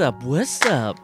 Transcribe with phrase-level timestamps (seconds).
[0.00, 0.22] What's up?
[0.22, 0.96] What's up?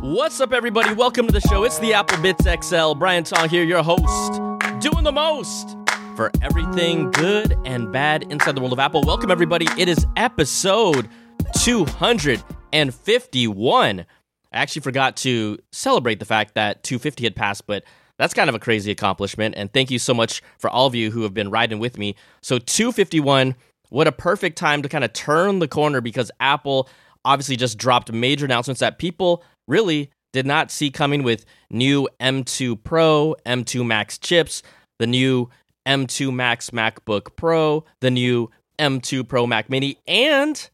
[0.00, 0.94] What's up, everybody?
[0.94, 1.64] Welcome to the show.
[1.64, 2.94] It's the Apple Bytes XL.
[2.98, 4.40] Brian Tong here, your host,
[4.80, 5.76] doing the most
[6.16, 9.02] for everything good and bad inside the world of Apple.
[9.02, 9.66] Welcome, everybody.
[9.76, 11.10] It is episode
[11.62, 14.00] 251.
[14.00, 14.06] I
[14.50, 17.84] actually forgot to celebrate the fact that 250 had passed, but
[18.16, 19.56] that's kind of a crazy accomplishment.
[19.58, 22.16] And thank you so much for all of you who have been riding with me.
[22.40, 23.56] So, 251,
[23.90, 26.88] what a perfect time to kind of turn the corner because Apple
[27.24, 32.82] obviously just dropped major announcements that people really did not see coming with new M2
[32.82, 34.62] Pro, M2 Max chips,
[34.98, 35.48] the new
[35.86, 40.70] M2 Max MacBook Pro, the new M2 Pro Mac Mini, and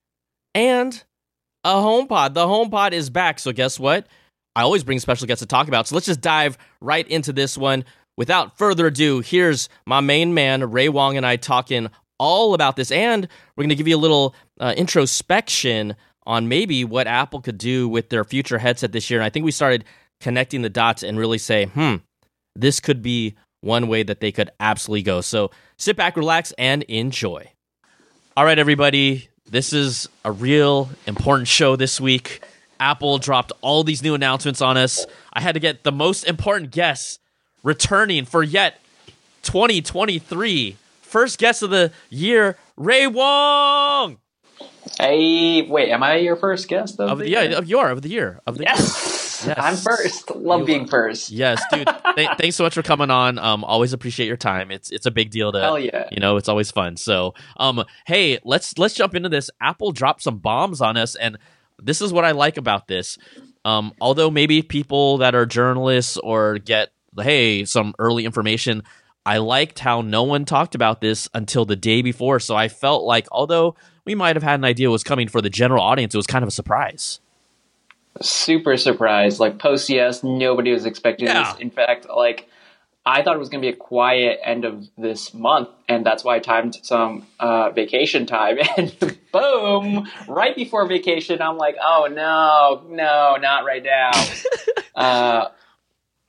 [0.55, 1.05] and
[1.65, 2.35] a HomePod.
[2.35, 3.39] The HomePod is back.
[3.39, 4.07] So guess what?
[4.57, 5.89] I always bring special guests to talk about.
[5.89, 7.85] So let's just dive right into this one.
[8.17, 12.93] Without further ado, here's my main man, Ray Wong, and I talking all about this.
[12.93, 15.97] And we're going to give you a little uh, introspection
[16.27, 19.21] on maybe what Apple could do with their future headset this year.
[19.21, 19.85] And I think we started
[20.21, 21.97] connecting the dots and really say, hmm,
[22.55, 25.21] this could be one way that they could absolutely go.
[25.21, 27.51] So sit back, relax, and enjoy.
[28.37, 29.29] All right, everybody.
[29.51, 32.43] This is a real important show this week.
[32.81, 35.07] Apple dropped all these new announcements on us.
[35.33, 37.21] I had to get the most important guest
[37.63, 38.81] returning for yet
[39.43, 40.77] 2023.
[41.03, 44.19] First guest of the year, Ray Wong.
[44.99, 47.59] Hey, wait, am I your first guest of, Of the yeah, year?
[47.59, 49.23] of your of the year of the Yes.
[49.45, 49.59] Yes.
[49.61, 50.35] I'm first.
[50.35, 50.89] Love You being are.
[50.89, 51.31] first.
[51.31, 51.87] Yes, dude.
[52.17, 53.39] th- thanks so much for coming on.
[53.39, 54.71] Um, always appreciate your time.
[54.71, 56.09] It's it's a big deal to Hell yeah.
[56.11, 56.97] you know, it's always fun.
[56.97, 59.51] So, um, hey, let's let's jump into this.
[59.61, 61.37] Apple dropped some bombs on us, and
[61.79, 63.19] this is what I like about this.
[63.67, 68.83] Um, although maybe people that are journalists or get hey some early information,
[69.27, 72.41] I liked how no one talked about this until the day before.
[72.41, 73.75] So I felt like although
[74.05, 76.43] we might have had an idea was coming for the general audience, it was kind
[76.43, 77.21] of a surprise.
[78.21, 79.41] Super surprised.
[79.41, 81.53] Like post CES, nobody was expecting Yeah.
[81.53, 81.61] this.
[81.61, 82.49] In fact, like
[83.07, 86.25] I thought it was going to be a quiet end of this month, and that's
[86.25, 88.59] why I timed some uh, vacation time.
[88.79, 94.11] And boom, right before vacation, I'm like, oh no, no, not right now.
[94.95, 95.49] uh,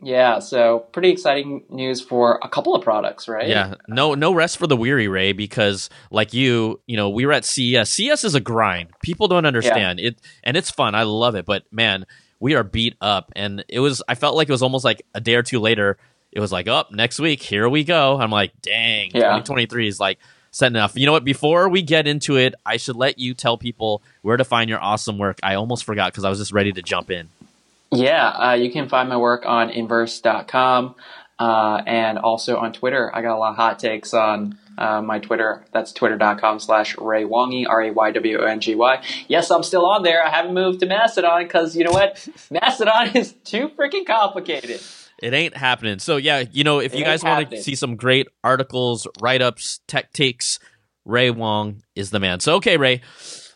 [0.01, 3.47] yeah, so pretty exciting news for a couple of products, right?
[3.47, 5.31] Yeah, no, no rest for the weary, Ray.
[5.31, 7.89] Because like you, you know, we were at CES.
[7.89, 8.89] CES is a grind.
[9.01, 10.95] People don't understand it, and it's fun.
[10.95, 12.05] I love it, but man,
[12.39, 14.03] we are beat up, and it was.
[14.07, 15.97] I felt like it was almost like a day or two later.
[16.31, 18.19] It was like, up next week, here we go.
[18.19, 19.37] I'm like, dang, Yeah.
[19.37, 20.19] 2023 is like
[20.51, 20.97] setting enough.
[20.97, 21.23] You know what?
[21.23, 24.81] Before we get into it, I should let you tell people where to find your
[24.81, 25.39] awesome work.
[25.41, 27.29] I almost forgot because I was just ready to jump in.
[27.91, 30.95] Yeah, uh, you can find my work on inverse.com
[31.39, 33.11] uh, and also on Twitter.
[33.13, 35.65] I got a lot of hot takes on uh, my Twitter.
[35.71, 39.03] That's twitter.com slash Ray Wongy, R A Y W O N G Y.
[39.27, 40.25] Yes, I'm still on there.
[40.25, 42.27] I haven't moved to Mastodon because you know what?
[42.51, 44.81] Mastodon is too freaking complicated.
[45.21, 45.99] It ain't happening.
[45.99, 49.79] So yeah, you know, if It you guys want to see some great articles, write-ups,
[49.87, 50.59] tech takes,
[51.05, 52.39] Ray Wong is the man.
[52.41, 53.01] So okay, Ray,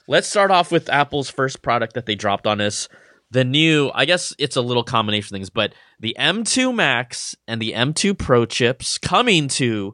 [0.08, 2.88] let's start off with Apple's first product that they dropped on us.
[3.32, 7.62] The new, I guess it's a little combination of things, but the M2 Max and
[7.62, 9.94] the M2 Pro chips coming to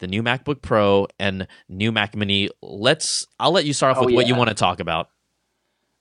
[0.00, 2.48] the new MacBook Pro and new Mac Mini.
[2.60, 5.08] Let's I'll let you start off Oh, with what you want to talk about.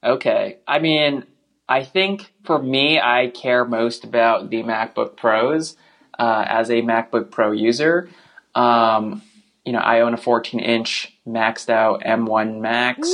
[0.04, 0.58] Okay.
[0.68, 1.24] I mean,
[1.70, 5.78] I think for me, I care most about the MacBook Pros
[6.18, 8.10] uh, as a MacBook Pro user.
[8.56, 9.22] Um,
[9.66, 13.08] you know, I own a 14 inch maxed out M1 Max,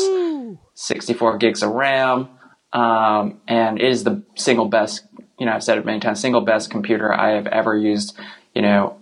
[0.74, 2.30] 64 gigs of RAM,
[2.78, 5.04] um, and it is the single best,
[5.40, 8.16] you know, I've said it many times, single best computer I have ever used,
[8.54, 9.00] you know,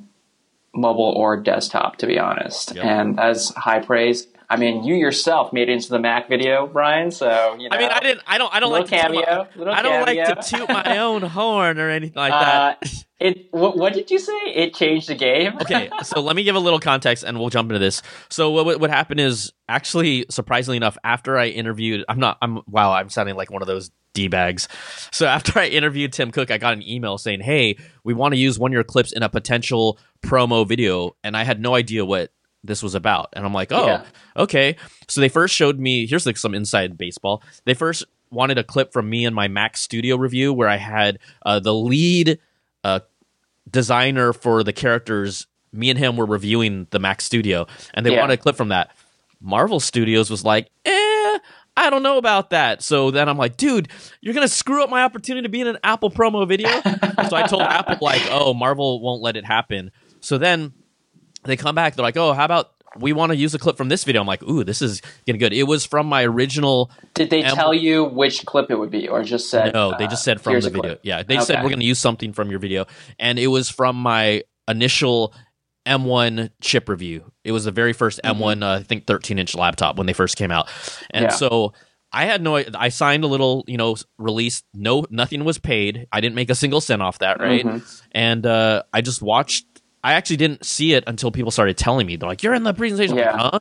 [0.73, 2.73] mobile or desktop, to be honest.
[2.73, 2.85] Yep.
[2.85, 4.27] And that's high praise.
[4.49, 7.11] I mean, you yourself made it into the Mac video, Brian.
[7.11, 8.21] So you know, I mean, I didn't.
[8.27, 8.53] I don't.
[8.53, 11.79] I don't like to toot my- cameo, I don't like to toot my own horn
[11.79, 12.77] or anything like that.
[12.81, 12.87] Uh,
[13.19, 13.47] it.
[13.51, 14.33] What, what did you say?
[14.47, 15.57] It changed the game.
[15.61, 18.01] okay, so let me give a little context and we'll jump into this.
[18.29, 22.91] So what what- happened is actually surprisingly enough after I interviewed I'm not I'm wow,
[22.93, 24.67] I'm sounding like one of those D bags.
[25.11, 28.39] So after I interviewed Tim Cook, I got an email saying, "Hey, we want to
[28.39, 32.05] use one of your clips in a potential promo video." And I had no idea
[32.05, 32.31] what
[32.63, 33.29] this was about.
[33.33, 34.05] And I'm like, "Oh, Yeah.
[34.37, 34.75] okay."
[35.07, 37.43] So they first showed me here's like some inside baseball.
[37.65, 41.19] They first wanted a clip from me and my Mac Studio review where I had
[41.45, 42.39] uh, the lead
[42.85, 42.99] uh,
[43.69, 45.47] designer for the characters.
[45.73, 48.21] Me and him were reviewing the Mac Studio, and they Yeah.
[48.21, 48.91] wanted a clip from that.
[49.41, 51.39] Marvel Studios was like, "Eh,
[51.77, 53.89] I don't know about that." So then I'm like, "Dude,
[54.21, 56.69] you're gonna screw up my opportunity to be in an Apple promo video."
[57.29, 59.91] so I told Apple like, "Oh, Marvel won't let it happen."
[60.21, 60.71] So then
[61.43, 61.95] they come back.
[61.95, 64.21] They're like, "Oh, how about we want to use a clip from this video.
[64.21, 65.53] I'm like, ooh, this is getting good.
[65.53, 66.91] It was from my original.
[67.13, 69.73] Did they M- tell you which clip it would be, or just said?
[69.73, 70.81] No, they uh, just said from the video.
[70.81, 70.99] clip?
[71.03, 72.85] Yeah, they said we're going to use something from your video,
[73.19, 75.33] and it was from my initial
[75.85, 77.31] M1 chip review.
[77.43, 80.37] It was the very 1st M1, uh, I think 13 inch laptop when they first
[80.37, 80.69] came out,
[81.11, 81.29] and Yeah.
[81.29, 81.73] so.
[82.13, 82.55] I had no.
[82.75, 84.63] I signed a little, you know, release.
[84.73, 86.07] No, nothing was paid.
[86.13, 87.65] I didn't make a single cent off that, right?
[87.65, 88.01] Mhm.
[88.13, 89.65] And uh, I just watched.
[90.05, 92.15] I actually didn't see it until people started telling me.
[92.15, 93.59] They're like, "You're in the presentation." I'm like, huh?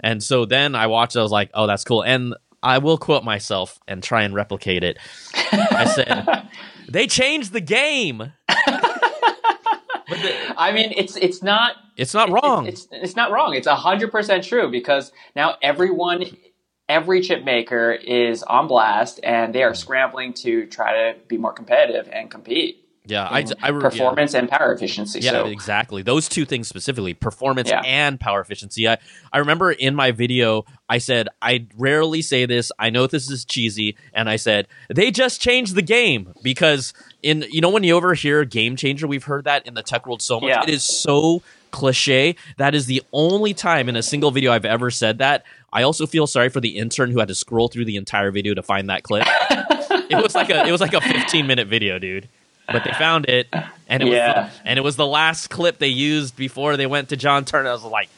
[0.00, 1.16] And so then I watched.
[1.16, 4.84] I was like, "Oh, that's cool." And I will quote myself and try and replicate
[4.84, 4.96] it.
[5.34, 6.48] I said,
[6.88, 8.32] "They changed the game."
[10.56, 12.66] I mean, it's it's not It's not it's- wrong.
[12.66, 13.54] It's, it's not wrong.
[13.54, 16.24] It's hundred percent true because now everyone,
[16.88, 21.52] every chip maker is on blast, and they are scrambling to try to be more
[21.52, 22.81] competitive and compete.
[23.04, 23.80] Yeah, I, I yeah.
[23.80, 25.20] performance and power efficiency.
[25.20, 26.02] Yeah, so exactly.
[26.02, 27.80] Those two things specifically, performance Yeah.
[27.80, 28.88] and power efficiency.
[28.88, 28.98] I,
[29.32, 32.70] I remember in my video, I said, I rarely say this.
[32.78, 33.96] I know this is cheesy.
[34.14, 36.92] And I said, they just changed the game because
[37.24, 40.22] in, you know, when you overhear game changer, we've heard that in the tech world
[40.22, 40.50] so much.
[40.50, 40.62] Yeah.
[40.62, 42.36] It is so cliche.
[42.58, 45.44] That is the only time in a single video I've ever said that.
[45.72, 48.54] I also feel sorry for the intern who had to scroll through the entire video
[48.54, 49.26] to find that clip.
[49.50, 52.28] it was like a, it was like a 15 minute video, dude.
[52.66, 53.48] But they found it,
[53.88, 54.44] and it Yeah.
[54.44, 57.44] was the, and it was the last clip they used before they went to John
[57.44, 57.66] Ternus.
[57.68, 58.08] I was like,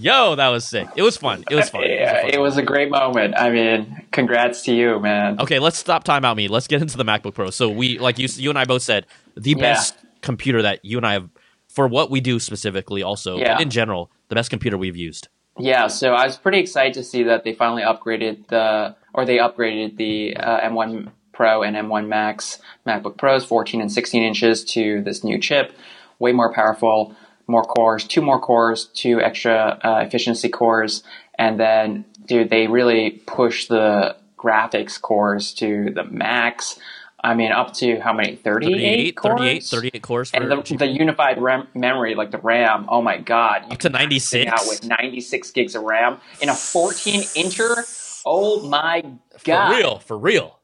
[0.00, 0.88] "Yo, that was sick.
[0.96, 1.44] It was fun.
[1.50, 1.82] It was fun.
[1.84, 3.34] It was a fun it was a great moment.
[3.36, 5.40] I mean, congrats to you, man.
[5.40, 6.48] Okay, let's stop time out me.
[6.48, 7.50] Let's get into the MacBook Pro.
[7.50, 9.06] So we like you you and I both said
[9.36, 11.28] the best computer that you and I have
[11.68, 13.54] for what we do specifically also Yeah.
[13.54, 15.28] but in general, the best computer we've used.
[15.60, 19.38] Yeah, so I was pretty excited to see that they finally upgraded the, or they
[19.38, 25.00] upgraded the uh, M1 Pro and M1 Max MacBook Pros, 14 and 16 inches, to
[25.02, 25.72] this new chip.
[26.18, 27.14] Way more powerful,
[27.46, 31.04] more cores, two more cores, two extra uh, efficiency cores,
[31.38, 36.76] and then, dude, they really push the graphics cores to the max.
[37.22, 38.34] I mean, up to how many?
[38.34, 39.38] 38, 38, cores?
[39.38, 43.70] 38, 38 cores And the, the unified RAM memory, like the RAM, oh my god,
[43.70, 44.50] up to 96.
[44.50, 48.22] out with 96 gigs of RAM in a 14 incher.
[48.26, 49.04] Oh my
[49.44, 49.70] God.
[49.70, 50.57] for real, for real.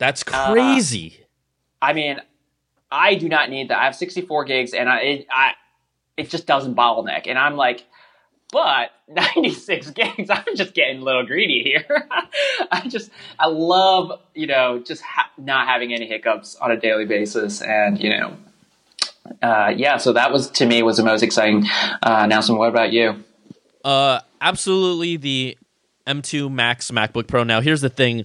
[0.00, 1.20] That's Uh, crazy.
[1.80, 2.20] I mean,
[2.90, 3.78] I do not need that.
[3.78, 5.52] I have 64 gigs, and I it, I
[6.16, 7.28] it just doesn't bottleneck.
[7.28, 7.84] And I'm like,
[8.50, 10.28] but 96 gigs.
[10.30, 12.08] I'm just getting a little greedy here.
[12.72, 17.04] I just I love you know just ha- not having any hiccups on a daily
[17.04, 18.36] basis, and you know.
[19.42, 21.64] Uh, yeah, so that was to me was the most exciting
[22.02, 22.58] uh, announcement.
[22.58, 23.22] What about you?
[23.84, 25.56] Uh, absolutely the
[26.06, 27.44] M2 Max MacBook Pro.
[27.44, 28.24] Now, here's the thing: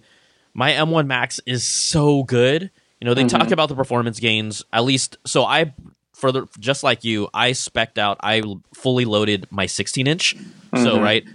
[0.55, 2.71] my M1 Max is so good.
[2.99, 3.53] You know, they talk mm-hmm.
[3.53, 4.63] about the performance gains.
[4.73, 5.73] At least, so I
[6.13, 8.17] further just like you, I specked out.
[8.23, 8.41] I
[8.73, 10.35] fully loaded my 16 inch.
[10.73, 11.03] So mm-hmm.
[11.03, 11.25] right,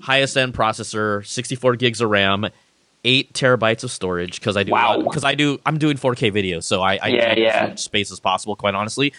[0.00, 2.48] highest end processor, 64 gigs of RAM.
[3.04, 5.00] Eight terabytes of storage because I do Wow.
[5.00, 7.48] Uh, because I do I'm doing 4K video, so I, I Yeah, yeah.
[7.48, 8.54] as much space as possible.
[8.54, 9.12] Quite honestly,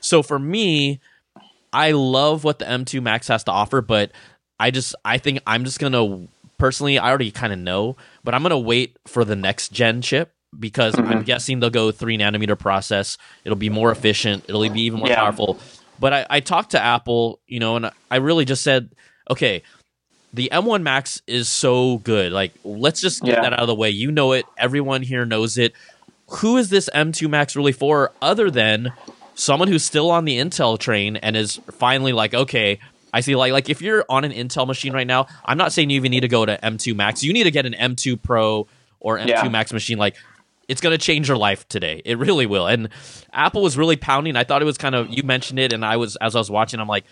[0.00, 1.00] so for me,
[1.72, 4.10] I love what the M2 Max has to offer, but
[4.60, 6.26] I just I think I'm just gonna
[6.58, 10.32] personally I already kind of know, but I'm gonna wait for the next gen chip
[10.58, 11.10] because Mm-hmm.
[11.12, 13.16] I'm guessing they'll go three nanometer process.
[13.44, 14.44] It'll be more efficient.
[14.48, 15.16] It'll be even more Yeah.
[15.20, 15.58] powerful.
[15.98, 18.94] But I, I talked to Apple, you know, and I really just said,
[19.30, 19.62] okay,
[20.34, 22.32] the M1 Max is so good.
[22.32, 23.42] Like, let's just get Yeah.
[23.42, 23.90] that out of the way.
[23.90, 24.44] You know it.
[24.58, 25.74] Everyone here knows it.
[26.28, 28.92] Who is this M2 Max really for other than
[29.34, 32.78] someone who's still on the Intel train and is finally like, okay,
[33.12, 35.90] I see like like if you're on an Intel machine right now, I'm not saying
[35.90, 37.22] you even need to go to M2 Max.
[37.22, 38.66] You need to get an M2 Pro
[39.00, 39.48] or M2 Yeah.
[39.48, 40.16] Max machine like
[40.68, 42.00] it's going to change your life today.
[42.04, 42.66] It really will.
[42.66, 42.88] And
[43.32, 44.36] Apple was really pounding.
[44.36, 46.50] I thought it was kind of you mentioned it and I was as I was
[46.50, 47.04] watching I'm like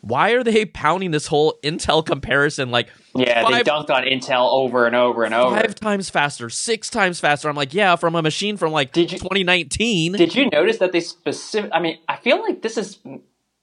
[0.00, 4.86] why are they pounding this whole Intel comparison like Yeah, they dunked on Intel over
[4.86, 5.56] and over and over.
[5.56, 7.48] five times faster, six times faster?
[7.48, 10.12] I'm like, yeah, from a machine from like Did you- 2019.
[10.12, 11.72] Did you notice that they specific?
[11.74, 13.00] I mean, I feel like this is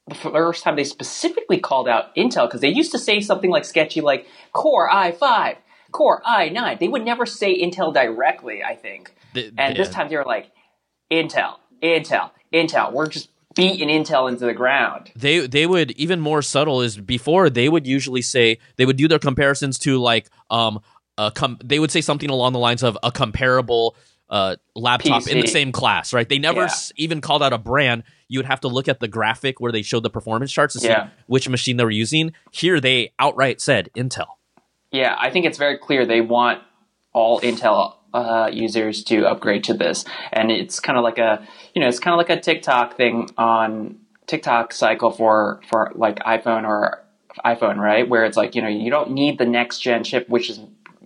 [0.08, 3.66] the first time they specifically called out Intel because they used to say something like
[3.66, 5.56] sketchy, like Core i5,
[5.92, 6.80] Core i9.
[6.80, 8.64] They would never say Intel directly.
[8.64, 10.52] I think, Th- and this time they were like
[11.12, 12.92] Intel, Intel, Intel.
[12.94, 15.12] We're just beating Intel into the ground.
[15.16, 19.08] they they would even more subtle is before they would usually say they would do
[19.08, 20.80] their comparisons to like um
[21.18, 23.96] a com- they would say something along the lines of a comparable
[24.30, 26.66] uh laptop in the same class right they never Yeah.
[26.66, 29.72] s- even called out a brand you would have to look at the graphic where
[29.72, 31.10] they showed the performance charts to see Yeah.
[31.28, 34.28] which machine they were using here they outright said intel
[34.92, 36.62] Yeah, I think it's very clear they want
[37.14, 41.82] all Intel uh, users to upgrade to this, and it's kind of like a you
[41.82, 46.66] know it's kind of like a tick-tock thing on tick-tock cycle for for like iPhone
[46.66, 47.04] or
[47.44, 48.08] iPhone, right?
[48.08, 50.60] Where it's like you know you don't need the next gen chip, which is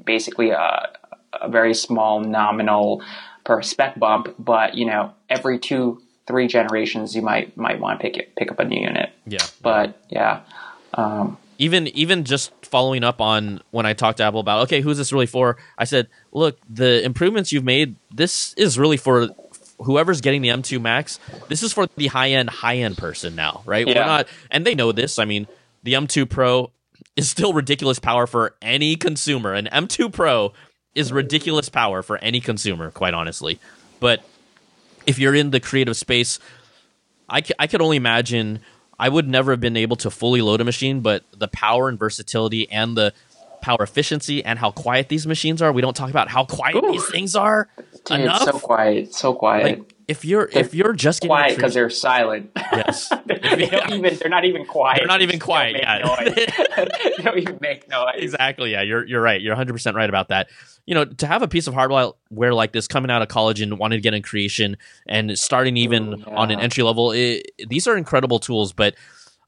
[0.05, 0.89] basically a,
[1.33, 3.03] a very small nominal
[3.43, 8.03] per spec bump, but you know every two three generations you might might want to
[8.03, 9.09] pick it, pick up a new unit.
[9.25, 10.41] Yeah, but yeah.
[10.93, 14.97] Um, even even just following up on when I talked to Apple about okay, who's
[14.97, 15.57] this really for?
[15.77, 19.29] I said, look, the improvements you've made, this is really for
[19.81, 21.19] whoever's getting the M2 Max.
[21.47, 23.87] This is for the high end high end person now, right?
[23.87, 23.99] Yeah.
[23.99, 25.17] We're not, and they know this.
[25.17, 25.47] I mean,
[25.81, 26.71] the M2 Pro
[27.15, 29.53] is still ridiculous power for any consumer.
[29.53, 30.53] An M2 Pro
[30.93, 33.59] is ridiculous power for any consumer, quite honestly.
[33.99, 34.23] But
[35.09, 36.39] if you're in the creative space,
[37.27, 38.59] I, c- I could only imagine
[38.99, 41.97] I would never have been able to fully load a machine, but the power and
[41.97, 43.13] versatility and the
[43.61, 45.71] power efficiency and how quiet these machines are.
[45.71, 46.91] We don't talk about how quiet Ooh.
[46.91, 47.67] these things are
[48.05, 48.43] dude, enough.
[48.43, 49.63] so quiet, so quiet.
[49.79, 52.49] like if you're if you're just quiet because they're silent.
[52.55, 54.17] yes, they don't even.
[54.17, 54.97] They're not even quiet.
[54.97, 56.23] They're not even quiet, yeah.
[56.23, 58.15] they don't even make noise.
[58.17, 58.71] exactly.
[58.71, 59.39] Yeah, you're you're right.
[59.39, 60.49] You're 100 percent right about that.
[60.87, 63.77] You know, to have a piece of hardware like this coming out of college and
[63.77, 66.35] wanting to get in creation and starting even Ooh, yeah.
[66.35, 68.73] on an entry level, it, these are incredible tools.
[68.73, 68.95] But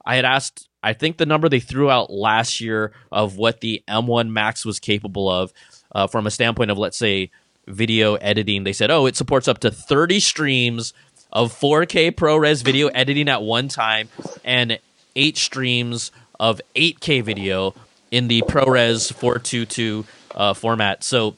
[0.06, 3.84] I had asked, I think the number they threw out last year of what the
[3.90, 5.52] M1 Max was capable of,
[5.94, 7.32] uh, from a standpoint of let's say
[7.68, 10.94] video editing, they said, oh, it supports up to 30 streams
[11.32, 14.10] of 4K ProRes video editing at one time
[14.44, 14.80] and
[15.16, 17.74] eight streams of 8K video
[18.10, 21.04] in the ProRes 422 uh, format.
[21.04, 21.36] So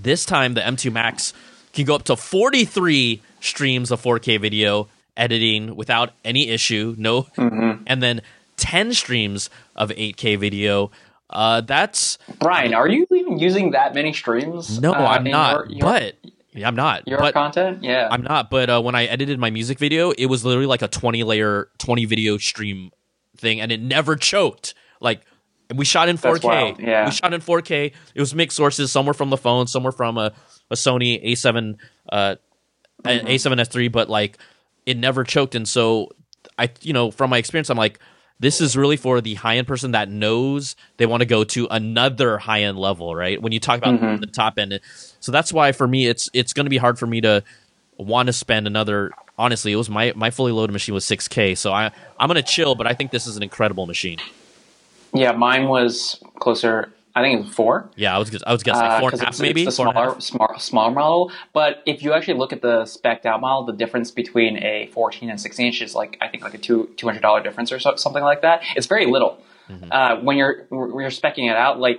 [0.00, 1.32] this time the M2 Max
[1.72, 7.82] can go up to 43 streams of 4K video editing without any issue, no, Mm-hmm.
[7.86, 8.20] and then
[8.56, 10.90] 10 streams of 8K video.
[11.30, 14.80] Uh, that's Brian, are you even using that many streams?
[14.80, 16.16] no, uh, I'm not, Your, your, but
[16.52, 18.08] yeah, I'm not, your but content, yeah.
[18.10, 18.50] I'm not.
[18.50, 21.68] But uh, when I edited my music video, it was literally like a 20 layer,
[21.78, 22.90] 20 video stream
[23.36, 24.74] thing, and it never choked.
[25.00, 25.20] Like
[25.72, 26.80] we shot in 4K.
[26.80, 27.04] Yeah.
[27.04, 27.92] We shot in 4K.
[28.14, 28.90] It was mixed sources.
[28.90, 30.32] Some were from the phone, some were from a,
[30.70, 31.76] a Sony A7,
[32.10, 32.34] uh,
[33.04, 33.26] Mm-hmm.
[33.28, 33.90] an A7S3.
[33.92, 34.36] But like
[34.84, 36.08] it never choked, and so
[36.58, 38.00] I, you know, from my experience, I'm like.
[38.40, 41.68] This is really for the high end person that knows they want to go to
[41.70, 43.40] another high end level, right?
[43.40, 44.20] When you talk about Mhm.
[44.20, 44.80] the top end,
[45.20, 47.44] so that's why for me it's it's going to be hard for me to
[47.98, 51.70] want to spend another honestly it was my my fully loaded machine was 6k so
[51.70, 54.16] i i'm gonna chill but i think this is an incredible machine
[55.12, 56.90] yeah, mine was closer.
[57.14, 57.90] I think it was four.
[57.96, 59.76] yeah i was i was say Uh, four 'cause and a half it's, maybe it's
[59.76, 60.22] the smaller, half?
[60.22, 61.32] small, smaller model.
[61.52, 65.28] But if you actually look at the spec'd out model, the difference between a 14
[65.30, 67.78] and 16 inch is like I think like a two two hundred dollar difference or
[67.80, 68.62] so, something like that.
[68.76, 69.38] It's very little.
[69.68, 69.88] Mm-hmm.
[69.90, 71.98] Uh, when you're when you're specking it out, like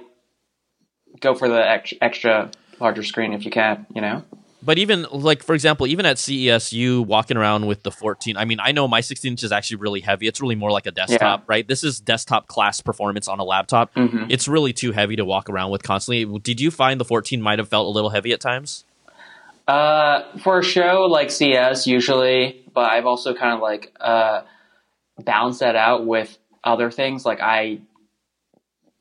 [1.20, 3.86] go for the ex- extra larger screen if you can.
[3.94, 4.24] You know.
[4.63, 8.46] But even like for example even at ces you walking around with the 14 i
[8.46, 10.91] mean i know my 16 inch is actually really heavy it's really more like a
[10.91, 14.27] desktop right this is desktop class performance on a laptop Mhm.
[14.30, 17.58] it's really too heavy to walk around with constantly did you find the 14 might
[17.60, 18.86] have felt a little heavy at times
[19.68, 24.41] Uh, for a show like CES, usually, but I've also kind of like uh,
[25.24, 27.25] balanced that out with other things.
[27.25, 27.80] Like I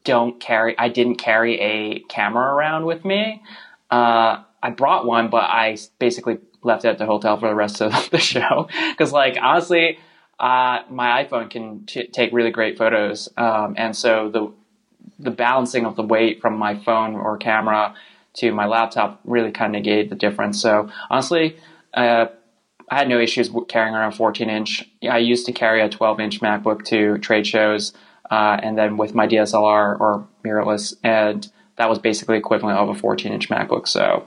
[0.05, 3.43] don't carry, I didn't carry a camera around with me.
[3.91, 7.81] Uh, I brought one, but I basically left it at the hotel for the rest
[7.81, 9.99] of the show because, like, honestly,
[10.39, 14.53] uh, my iPhone can t- take really great photos, um, and so the
[15.19, 17.95] the balancing of the weight from my phone or camera
[18.33, 20.61] to my laptop really kind of negated the difference.
[20.61, 21.57] So honestly,
[21.93, 22.27] uh,
[22.89, 24.89] I had no issues carrying around 14 inch.
[25.09, 27.93] I used to carry a 12 inch MacBook to trade shows,
[28.31, 32.95] uh, and then with my DSLR or mirrorless, and that was basically equivalent of a
[32.95, 33.87] 14 inch MacBook.
[33.87, 34.27] So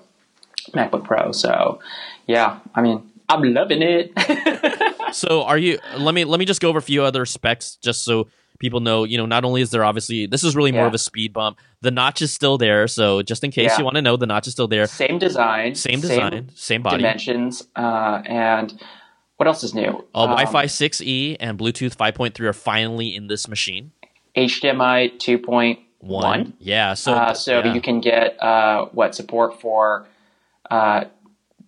[0.74, 1.32] MacBook Pro.
[1.32, 1.80] So
[2.28, 4.12] yeah, I mean, I'm loving it.
[5.14, 5.78] So are you?
[5.96, 8.28] Let me let me just go over a few other specs, just so
[8.58, 9.04] people know.
[9.04, 10.88] You know, not only is there obviously this is really more Yeah.
[10.88, 11.60] of a speed bump.
[11.82, 13.78] The notch is still there, so just in case Yeah.
[13.78, 14.88] you want to know, the notch is still there.
[14.88, 16.98] same design, Same design, same, body.
[16.98, 18.74] dimensions, uh, and
[19.38, 20.04] what else is new?
[20.16, 23.92] Uh, Um, Wi-Fi 6E and Bluetooth 5.3 are finally in this machine.
[24.36, 25.78] HDMI 2.1.
[26.00, 26.96] One, yeah.
[26.96, 27.74] So uh, so yeah.
[27.76, 30.08] you can get uh, what support for
[30.74, 31.06] uh,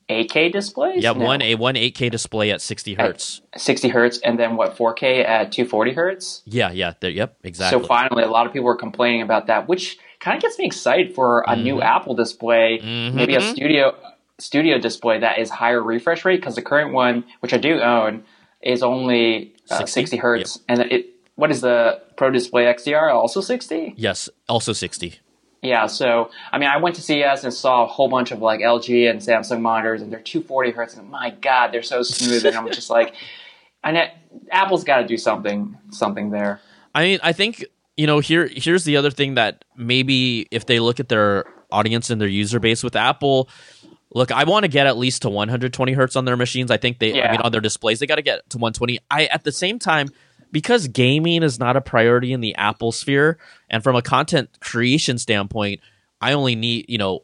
[0.09, 1.03] 8K displays?
[1.03, 1.25] yeah, No.
[1.25, 3.41] one a one 8K display at 60 hertz.
[3.57, 6.41] 60 hertz, and then what 4K at 240 hertz.
[6.45, 6.93] Yeah, yeah.
[7.00, 7.79] There, yep, exactly.
[7.81, 10.65] So finally, a lot of people are complaining about that, which kind of gets me
[10.65, 13.13] excited for a new Apple display, Mhm.
[13.13, 13.95] maybe a studio
[14.38, 18.24] studio display that is higher refresh rate because the current one, which I do own,
[18.62, 20.01] is only uh, 60?
[20.01, 21.07] 60 hertz, and it.
[21.38, 23.13] What is the Pro Display XDR?
[23.13, 23.93] Also 60?
[23.97, 25.15] yes, also 60.
[25.65, 28.60] Yeah, so I mean, I went to CES and saw a whole bunch of like
[28.60, 32.55] LG and Samsung monitors, and they're 240 hertz, and my God, they're so smooth, and
[32.55, 33.15] I'm just like,
[33.84, 34.12] and
[34.51, 36.62] Apple's got to do something, something there.
[36.93, 37.65] I mean, I think
[37.98, 42.10] you know here here's the other thing that maybe if they look at their audience
[42.10, 43.50] and their user base with Apple.
[44.13, 46.72] Look, I want to get at least to 120 hertz on their machines.
[46.72, 49.00] I think they, I mean, on their displays, they got to get to 120.
[49.12, 50.07] I, at the same time,
[50.55, 53.38] because gaming is not a priority in the Apple sphere,
[53.69, 55.81] and from a content creation standpoint,
[56.21, 57.24] I only need, you know,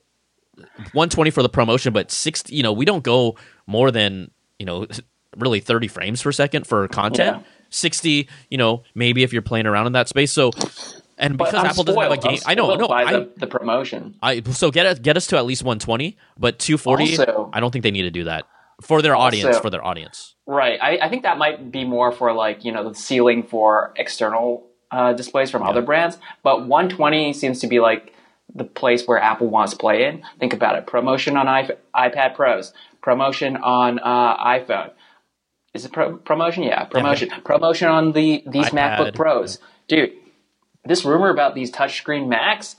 [0.57, 4.85] 120 for the ProMotion, but 60, you know, we don't go more than, you know,
[5.37, 7.37] really 30 frames per second for content.
[7.37, 7.43] Yeah.
[7.69, 10.33] 60, you know, maybe if you're playing around in that space.
[10.33, 10.51] So,
[11.17, 14.15] and because Apple doesn't have a game, I know, no, by I, the, the ProMotion.
[14.21, 17.17] I so get us get us to at least 120, but 240.
[17.17, 18.45] Also- I don't think they need to do that
[18.81, 19.47] for their audience.
[19.47, 20.79] Also- For their audience, Right.
[20.81, 24.67] I, I think that might be more for like, you know, the ceiling for external
[24.91, 26.17] uh, displays from other brands.
[26.43, 28.13] But 120 seems to be like
[28.53, 30.23] the place where Apple wants to play in.
[30.39, 30.85] Think about it.
[30.87, 32.73] ProMotion on iP- iPad Pros.
[33.01, 34.91] ProMotion on uh, iPhone.
[35.73, 36.65] Is it pro- ProMotion?
[36.65, 37.29] Yeah, ProMotion.
[37.43, 38.97] ProMotion on the these iPad.
[38.97, 39.59] MacBook Pros.
[39.87, 40.11] Dude,
[40.83, 42.75] this rumor about these touchscreen Macs,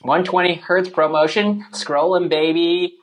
[0.00, 2.94] 120 hertz ProMotion, scrolling baby.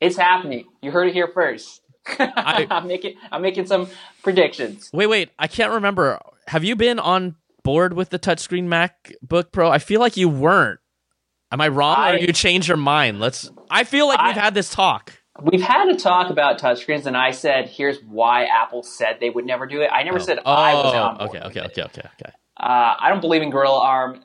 [0.00, 0.66] It's happening.
[0.82, 1.80] You heard it here first.
[2.06, 3.88] I- I'm making I'm making some
[4.22, 4.90] predictions.
[4.92, 6.18] wait, wait, I can't remember.
[6.48, 9.70] Have you been on board with the touchscreen MacBook Pro?
[9.70, 10.80] I feel like you weren't.
[11.52, 13.20] Am I wrong, I- or you changed your mind?
[13.20, 13.50] Let's.
[13.70, 15.12] I feel like I- we've had this talk.
[15.42, 19.44] We've had a talk about touchscreens, and I said, "Here's why Apple said they would
[19.44, 21.30] never do it." I never said I was on board.
[21.34, 22.32] Oh, okay, okay, okay, okay, okay.
[22.56, 24.20] Uh, I don't believe in Gorilla Arm.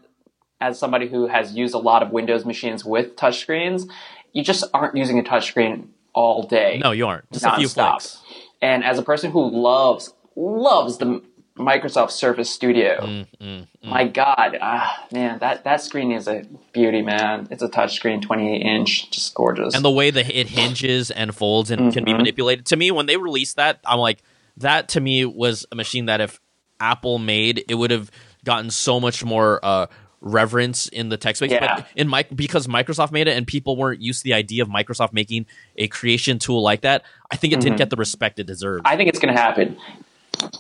[0.61, 3.89] As somebody who has used a lot of Windows machines with touchscreens,
[4.33, 6.79] you just aren't using a touchscreen all day.
[6.83, 7.31] No, you aren't.
[7.31, 7.91] Just a few nonstop.
[8.01, 8.21] flicks.
[8.61, 11.21] And as a person who loves loves the
[11.57, 13.01] Microsoft Surface Studio,
[13.41, 17.47] Mm, my God, ah, man, that that screen is a beauty, man.
[17.51, 19.73] It's a touchscreen, 28 inch, just gorgeous.
[19.75, 22.17] and the way that it hinges and folds and can be Mhm.
[22.17, 22.65] manipulated.
[22.67, 24.21] To me, when they released that, I'm like,
[24.57, 26.39] that to me was a machine that if
[26.79, 28.09] Apple made, it would have
[28.45, 29.87] gotten so much more uh,
[30.21, 31.51] reverence in the tech space.
[31.51, 31.77] Yeah.
[31.77, 34.69] But in mic because Microsoft made it and people weren't used to the idea of
[34.69, 35.45] Microsoft making
[35.75, 37.77] a creation tool like that, I think it didn't mm-hmm.
[37.77, 38.85] get the respect it deserved.
[38.85, 39.77] I think it's going to happen.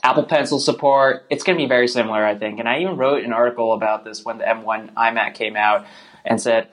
[0.03, 2.59] Apple Pencil support, it's going to be very similar, I think.
[2.59, 5.85] And I even wrote an article about this when the M1 iMac came out
[6.25, 6.69] and said,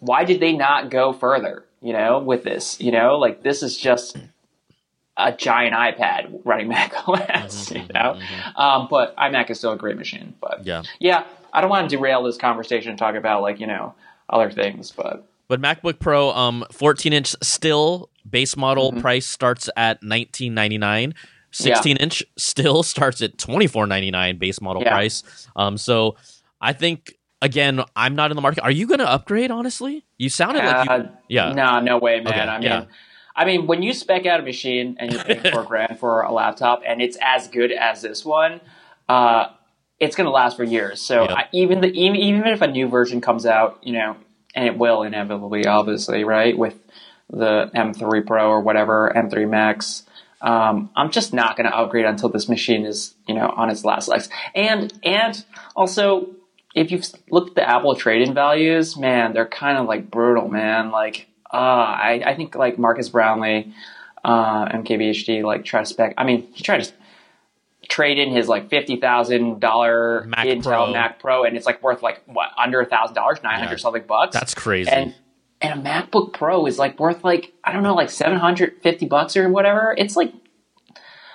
[0.00, 2.80] why did they not go further, you know, with this?
[2.80, 4.16] You know, like this is just
[5.16, 7.76] a giant iPad running Mac OS, mm-hmm.
[7.76, 8.14] you know?
[8.14, 8.60] Mm-hmm.
[8.60, 10.34] Um, but iMac is still a great machine.
[10.40, 10.82] But yeah.
[11.00, 13.94] yeah, I don't want to derail this conversation and talk about like, you know,
[14.28, 19.00] other things, but But MacBook Pro, um, 14 inch still base model Mm-hmm.
[19.00, 21.14] price starts at 19.99.
[21.50, 24.90] 16 inch still starts at 24.99 base model Yeah.
[24.90, 25.48] price.
[25.56, 26.16] Um, so
[26.60, 28.62] I think again, I'm not in the market.
[28.64, 29.50] Are you going to upgrade?
[29.50, 30.90] Honestly, you sounded like you.
[30.94, 31.52] Uh, Yeah.
[31.52, 32.28] No, no way, man.
[32.28, 32.84] Okay, I mean, yeah.
[33.36, 36.32] I mean, when you spec out a machine and you're paying four grand for a
[36.32, 38.60] laptop, and it's as good as this one,
[39.08, 39.46] uh,
[40.00, 41.00] it's going to last for years.
[41.00, 41.24] So.
[41.24, 44.16] I, even the even, even if a new version comes out, you know,
[44.54, 46.74] and it will inevitably, obviously, right, with
[47.30, 50.04] the M3 Pro or whatever M3 Max.
[50.40, 53.84] Um, I'm just not going to upgrade until this machine is, you know, on its
[53.84, 54.28] last legs.
[54.54, 56.30] And and also,
[56.74, 60.90] if you've looked at the Apple trade-in values, man, they're kind of like brutal, man.
[60.90, 63.74] Like, uh, I, I think like Marques Brownlee,
[64.24, 66.14] uh, MKBHD, like try to spec.
[66.16, 66.92] I mean, he tried to
[67.88, 70.92] trade in his like fifty thousand dollar Intel Pro.
[70.92, 73.76] Mac Pro, and it's like worth like what under a thousand dollars, nine hundred Yeah.
[73.78, 74.34] something bucks.
[74.34, 74.90] That's crazy.
[74.90, 75.14] and
[75.60, 79.06] and a MacBook Pro is like worth like I don't know, like seven hundred fifty
[79.06, 79.94] bucks or whatever.
[79.96, 80.32] It's like,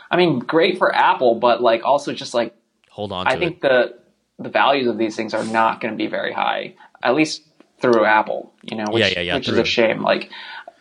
[0.09, 2.55] I mean, great for Apple, but like also just like
[2.89, 3.39] Hold on to I it.
[3.39, 3.97] think the
[4.39, 7.43] the values of these things are not going to be very high, at least
[7.81, 8.53] through Apple.
[8.63, 10.01] You know, which, Yeah, yeah, yeah, which is a shame.
[10.01, 10.29] Like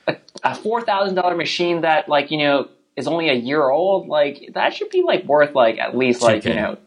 [0.06, 4.08] a, a four thousand dollar machine that like you know is only a year old,
[4.08, 6.56] like that should be like worth like at least like you 2K.
[6.56, 6.78] know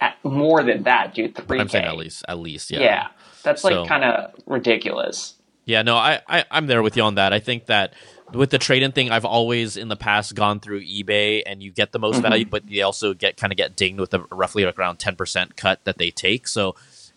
[0.00, 1.34] at more than that, dude.
[1.34, 2.80] Three I'm saying at least, at least, yeah.
[2.80, 3.06] Yeah.
[3.42, 5.34] that's like So- kind of ridiculous.
[5.66, 7.32] Yeah, no, I, I I'm there with you on that.
[7.32, 7.94] I think that
[8.34, 11.92] with the trade-in thing, I've always in the past gone through eBay, and you get
[11.92, 12.22] the most Mhm.
[12.22, 15.16] value, but you also get kind of get dinged with a roughly like around ten
[15.16, 16.46] percent cut that they take.
[16.48, 16.74] So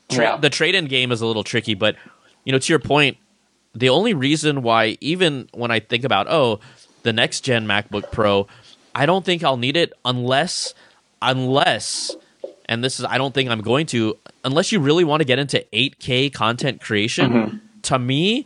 [0.10, 0.38] tra- Yeah.
[0.38, 1.74] the trade-in game is a little tricky.
[1.74, 1.98] But
[2.46, 3.18] you know, to your point,
[3.76, 6.62] the only reason why, even when I think about oh,
[7.08, 8.48] the next gen MacBook Pro,
[8.94, 10.74] I don't think I'll need it unless
[11.22, 12.16] unless
[12.66, 15.40] and this is I don't think I'm going to unless you really want to get
[15.40, 17.32] into 8K content creation.
[17.32, 17.58] Mm-hmm.
[17.84, 18.46] To me,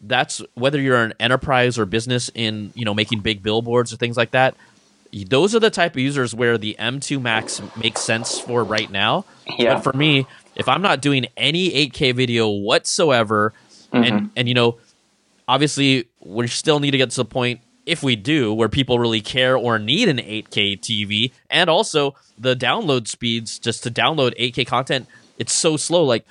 [0.00, 4.16] that's whether you're an enterprise or business in you know making big billboards or things
[4.16, 4.54] like that.
[5.28, 9.24] Those are the type of users where the M2 Max makes sense for right now.
[9.58, 9.74] Yeah.
[9.74, 13.52] But for me, if I'm not doing any 8K video whatsoever,
[13.92, 14.04] Mm-hmm.
[14.04, 14.78] and and you know,
[15.46, 19.20] obviously we still need to get to the point if we do, where people really
[19.20, 24.66] care or need an 8K TV, and also the download speeds just to download 8K
[24.66, 25.06] content,
[25.38, 26.04] it's so slow.
[26.04, 26.26] Like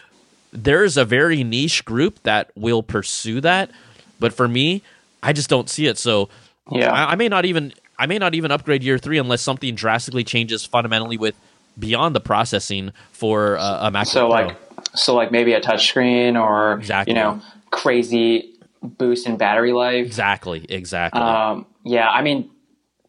[0.52, 3.72] there's a very niche group that will pursue that,
[4.20, 4.82] but for me,
[5.24, 5.98] I just don't see it.
[5.98, 6.30] So
[6.72, 6.92] Yeah.
[6.92, 10.24] I, I may not even I may not even upgrade year three unless something drastically
[10.26, 11.36] changes fundamentally with
[11.80, 14.30] beyond the processing for uh, a MacBook so Pro.
[14.30, 14.58] like
[14.96, 17.14] so like maybe a touchscreen or Exactly.
[17.14, 17.42] you know
[17.72, 18.54] crazy
[18.86, 20.06] boost in battery life.
[20.06, 21.22] exactly, exactly.
[21.22, 22.50] Um, yeah, I mean,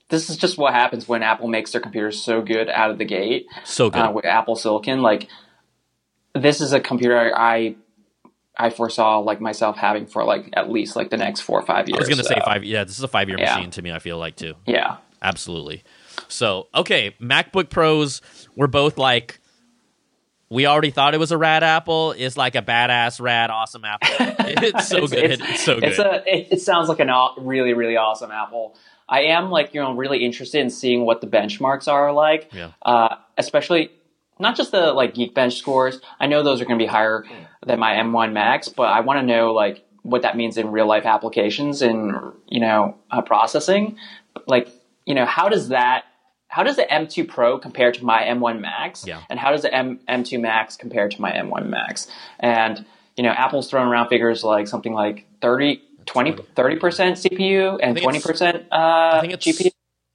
[0.09, 3.05] this is just what happens when Apple makes their computers so good out of the
[3.05, 3.99] gate so good.
[3.99, 5.03] uh, with Apple Silicon.
[5.03, 5.29] Like,
[6.35, 7.77] this is a computer I
[8.59, 11.89] I foresaw like myself having for like at least like the next four or five
[11.89, 11.97] years.
[11.97, 12.65] I was gonna say five.
[12.65, 13.55] Yeah, this is a five year Yeah.
[13.57, 13.93] machine to me.
[13.93, 14.55] I feel like too.
[14.67, 15.83] Yeah, Absolutely.
[16.29, 18.21] So okay, MacBook Pros.
[18.55, 19.41] We're both like,
[20.49, 22.13] we already thought it was a rad apple.
[22.13, 24.27] It's like a badass, rad, awesome apple.
[24.49, 25.41] It's so good.
[25.41, 25.85] It's, so good.
[25.85, 26.23] It's a.
[26.27, 28.77] It, it sounds like a aw- really really awesome Apple.
[29.09, 32.51] I am like you know really interested in seeing what the benchmarks are like.
[32.53, 32.73] Yeah.
[32.83, 33.91] Uh, especially
[34.39, 36.01] not just the like Geekbench scores.
[36.21, 37.25] I know those are going to be higher
[37.67, 40.87] than my M1 Max, but I want to know like what that means in real
[40.87, 42.15] life applications and
[42.49, 43.97] you know uh, processing.
[44.47, 44.69] Like
[45.05, 46.05] you know how does that
[46.57, 49.07] how does the M2 Pro compare to my M1 Max?
[49.07, 49.21] Yeah.
[49.29, 52.09] And how does the M- M2 Max compare to my M1 Max?
[52.41, 57.95] And you know Apple's throwing around figures like something like 30 20 30% CPU and
[57.95, 59.71] 20% uh, I think it's GPU.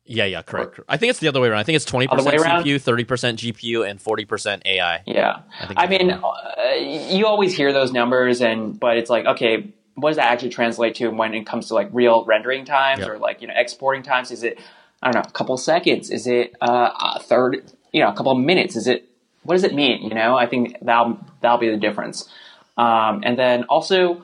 [0.05, 0.79] Yeah, yeah, correct.
[0.89, 1.59] I think it's the other way around.
[1.59, 2.63] I think it's twenty Other percent way around?
[2.65, 5.03] CPU, thirty percent GPU, and forty percent AI.
[5.05, 6.73] Yeah, I I, mean, uh,
[7.15, 10.95] you always hear those numbers, and but it's like, okay, what does that actually translate
[10.95, 13.09] to when it comes to like real rendering times Yep.
[13.09, 14.31] or like you know exporting times?
[14.31, 14.59] Is it
[15.01, 16.09] I don't know, a couple seconds?
[16.09, 17.71] Is it uh, a third?
[17.91, 18.75] You know, a couple of minutes?
[18.75, 19.07] Is it
[19.43, 20.03] what does it mean?
[20.03, 22.29] You know, I think that'll that'll be the difference.
[22.77, 24.21] Um, and then also,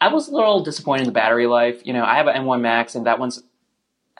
[0.00, 1.82] I was a little disappointed in the battery life.
[1.84, 3.42] You know, I have an M1 Max, and that one's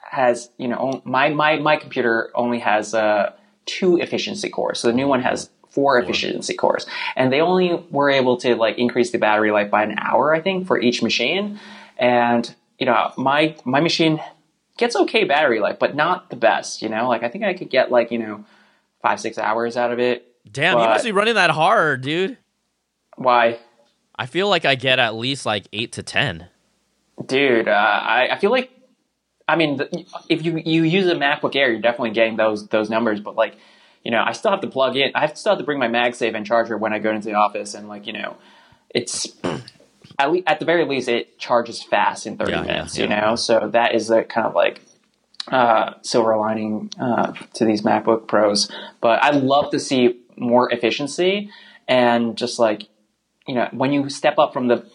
[0.09, 3.33] has you know my my my computer only has uh,
[3.65, 4.79] two efficiency cores.
[4.79, 8.77] So the new one has four efficiency cores, and they only were able to like
[8.79, 11.59] increase the battery life by an hour, I think, for each machine.
[11.97, 14.19] And you know, my my machine
[14.77, 16.81] gets okay battery life, but not the best.
[16.81, 18.45] You know, like I think I could get like you know
[19.01, 20.35] five six hours out of it.
[20.49, 22.37] Damn, you must be running that hard, dude.
[23.17, 23.59] Why?
[24.15, 26.47] I feel like I get at least like eight to ten.
[27.25, 28.71] Dude, uh, I, I feel like,
[29.47, 29.79] I mean,
[30.29, 33.19] if you, you use a MacBook Air, you're definitely getting those those numbers.
[33.19, 33.57] But like,
[34.03, 35.11] you know, I still have to plug in.
[35.15, 37.73] I still have to bring my MagSafe and charger when I go into the office,
[37.73, 38.37] and like, you know,
[38.89, 39.27] it's
[40.19, 42.97] at, le- at the very least it charges fast in 30 Yeah, yeah, minutes.
[42.97, 43.03] yeah.
[43.03, 44.81] You know, so that is the kind of like
[45.51, 48.69] uh, silver lining uh, to these MacBook Pros.
[49.01, 51.49] But I'd love to see more efficiency
[51.87, 52.87] and just like,
[53.47, 54.85] you know, when you step up from the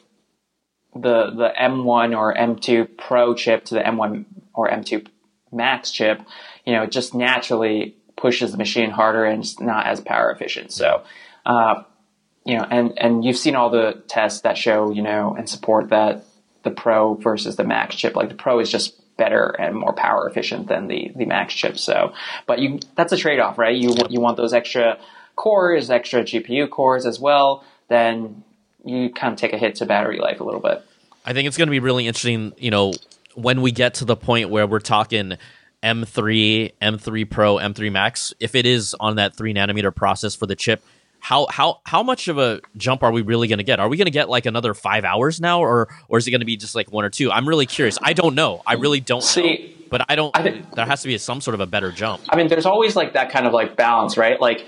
[0.95, 5.07] the the M1 or M2 Pro chip to the M1 or M2
[5.51, 6.21] Max chip,
[6.67, 10.71] you know, it just naturally pushes the machine harder and it's not as power efficient.
[10.71, 11.03] So,
[11.47, 11.83] uh,
[12.45, 15.91] you know, and and you've seen all the tests that show, you know, and support
[15.91, 16.25] that
[16.63, 18.17] the Pro versus the Max chip.
[18.17, 21.79] Like the Pro is just better and more power efficient than the the Max chip.
[21.79, 22.13] So,
[22.47, 23.77] but you that's a trade off, right?
[23.77, 24.99] You you want those extra
[25.37, 27.65] cores, extra GPU cores as well.
[27.89, 28.43] Then
[28.85, 30.85] you kind of take a hit to battery life a little bit.
[31.25, 32.93] I think it's going to be really interesting, you know,
[33.35, 35.35] when we get to the point where we're talking
[35.83, 40.57] M3, M3 Pro, M3 Max, if it is on that 3 nanometer process for the
[40.57, 40.83] chip,
[41.23, 43.79] how how how much of a jump are we really going to get?
[43.79, 46.41] Are we going to get like another 5 hours now or or is it going
[46.41, 47.31] to be just like one or two?
[47.31, 47.97] I'm really curious.
[48.03, 48.61] I don't know.
[48.67, 49.87] I really don't See, know.
[49.89, 52.23] But I don't I think- there has to be some sort of a better jump.
[52.29, 54.41] I mean, there's always like that kind of like balance, right?
[54.41, 54.67] Like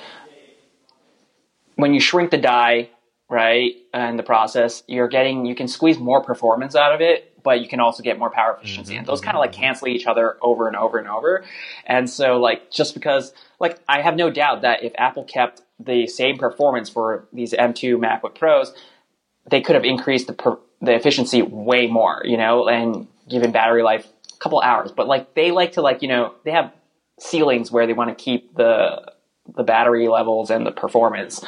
[1.75, 2.90] when you shrink the die,
[3.29, 7.62] right, in the process, you're getting you can squeeze more performance out of it, but
[7.62, 9.01] you can also get more power efficiency, mm-hmm.
[9.01, 9.53] and those kind of mm-hmm.
[9.53, 11.45] like cancel each other over and over and over.
[11.85, 16.07] And so, like, just because, like, I have no doubt that if Apple kept the
[16.07, 18.75] same performance for these M2 MacBook Pros,
[19.51, 23.83] they could have increased the per, the efficiency way more, you know, and given battery
[23.83, 24.92] life a couple hours.
[24.92, 26.73] But like they like to like you know they have
[27.18, 29.12] ceilings where they want to keep the
[29.57, 31.42] the battery levels and the performance,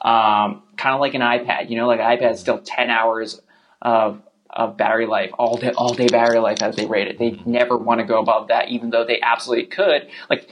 [0.00, 1.70] um, kind of like an iPad.
[1.70, 3.40] You know, like an iPad is still ten hours
[3.80, 7.18] of of battery life, all day all day battery life as they rate it.
[7.18, 10.08] They never want to go above that, even though they absolutely could.
[10.28, 10.48] Like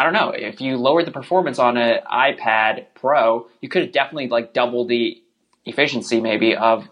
[0.00, 3.92] I don't know if you lowered the performance on an iPad Pro, you could have
[3.92, 5.22] definitely like doubled the
[5.66, 6.88] efficiency maybe of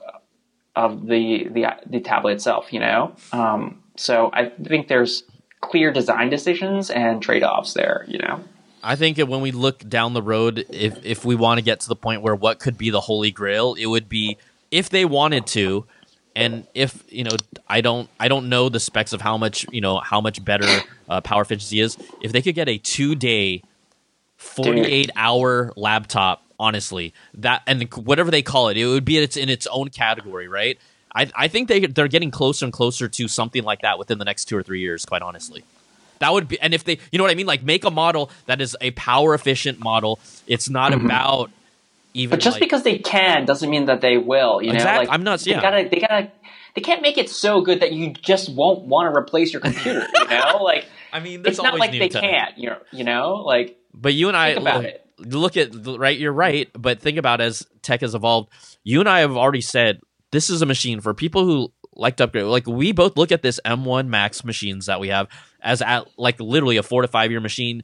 [0.76, 2.70] of the the the tablet itself.
[2.70, 5.22] You know, um, so I think there's
[5.62, 8.04] clear design decisions and trade offs there.
[8.08, 8.44] You know,
[8.82, 11.80] I think that when we look down the road, if if we want to get
[11.80, 14.36] to the point where what could be the holy grail, it would be
[14.70, 15.86] if they wanted to,
[16.38, 17.36] and if you know,
[17.68, 20.84] I don't, I don't know the specs of how much you know how much better
[21.08, 21.96] uh, power efficiency is.
[22.20, 23.64] If they could get a two day,
[24.36, 29.36] forty eight hour laptop, honestly, that and whatever they call it, it would be it's
[29.36, 30.78] in its own category, right?
[31.14, 34.24] I, I think they they're getting closer and closer to something like that within the
[34.24, 35.04] next two or three years.
[35.04, 35.64] Quite honestly,
[36.20, 36.60] that would be.
[36.60, 38.90] And if they, you know what I mean, like make a model that is a
[38.92, 40.20] power efficient model.
[40.46, 41.04] It's not Mhm.
[41.04, 41.50] about
[42.18, 42.30] even.
[42.30, 44.60] But just like- because they can doesn't mean that they will.
[44.62, 45.60] You know, like I'm not- They yeah.
[45.62, 46.30] gotta, they gotta,
[46.74, 50.06] they can't make it so good that you just won't want to replace your computer.
[50.14, 52.22] You know, like I mean, it's not like they tech.
[52.22, 52.58] can't.
[52.58, 55.34] You know, you know, like But you and I Think about look, it.
[55.34, 56.18] look at right.
[56.18, 56.68] You're right.
[56.74, 58.50] But think about as tech has evolved.
[58.84, 60.00] You and I have already said
[60.30, 62.44] this is a machine for people who like to upgrade.
[62.44, 65.26] Like we both look at this M1 Max machines that we have
[65.60, 67.82] as at like literally a four to five year machine,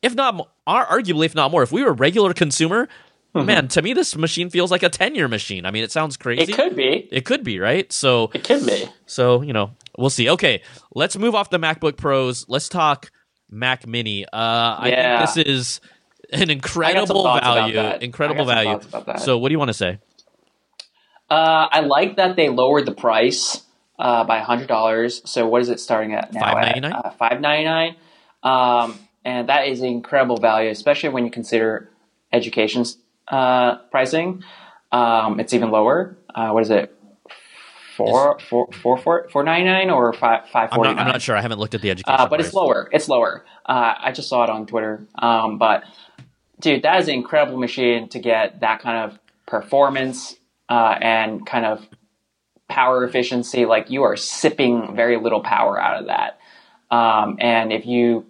[0.00, 1.62] if not arguably if not more.
[1.62, 2.88] If we were a regular consumer,
[3.34, 5.64] man, to me this machine feels like a ten year machine.
[5.66, 6.42] I mean, it sounds crazy.
[6.52, 7.90] it could be, It could be right.
[7.92, 8.86] So it could be.
[9.06, 10.28] so, you know, we'll see.
[10.30, 10.62] Okay,
[10.94, 12.44] let's move off the MacBook Pros.
[12.48, 13.10] Let's talk
[13.50, 14.24] Mac Mini.
[14.26, 15.80] Uh, I think this is
[16.32, 17.78] an I got some incredible value.
[18.00, 18.72] Incredible I got some value.
[18.72, 19.20] thoughts about that.
[19.20, 19.98] So, what do you want to say?
[21.30, 23.62] Uh, I like that they lowered the price
[23.98, 25.22] uh, by hundred dollars.
[25.24, 26.54] So what is it starting at now?
[26.54, 26.92] $5.99?
[26.92, 27.96] Uh, Five ninety nine,
[28.42, 31.88] um, and that is incredible value, especially when you consider
[32.32, 34.42] education's uh, pricing.
[34.90, 36.16] Um, it's even lower.
[36.34, 36.96] Uh, what is it?
[37.96, 40.98] Four, four, four, four, four ninety nine or five, five I'm not.
[40.98, 41.36] I'm not sure.
[41.36, 42.20] I haven't looked at the education.
[42.20, 42.88] Uh, but it's lower.
[42.90, 43.44] It's lower.
[43.66, 45.06] Uh, I just saw it on Twitter.
[45.14, 45.84] Um, but
[46.58, 50.34] dude, that is an incredible machine to get that kind of performance
[50.70, 51.86] uh, and kind of
[52.68, 53.66] power efficiency.
[53.66, 56.38] Like you are sipping very little power out of that.
[56.90, 58.26] Um, and if you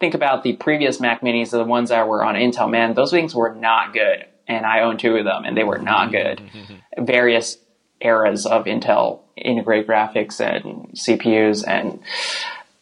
[0.00, 3.34] think about the previous Mac Minis, the ones that were on Intel, man, those things
[3.34, 4.24] were not good.
[4.56, 6.44] And I own two of them, and they were not mm-hmm.
[6.44, 6.50] good.
[6.52, 7.04] Mm-hmm.
[7.04, 7.58] Various
[8.00, 12.00] eras of Intel integrated graphics and CPUs, and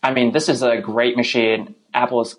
[0.03, 1.75] I mean, this is a great machine.
[1.93, 2.37] Apple is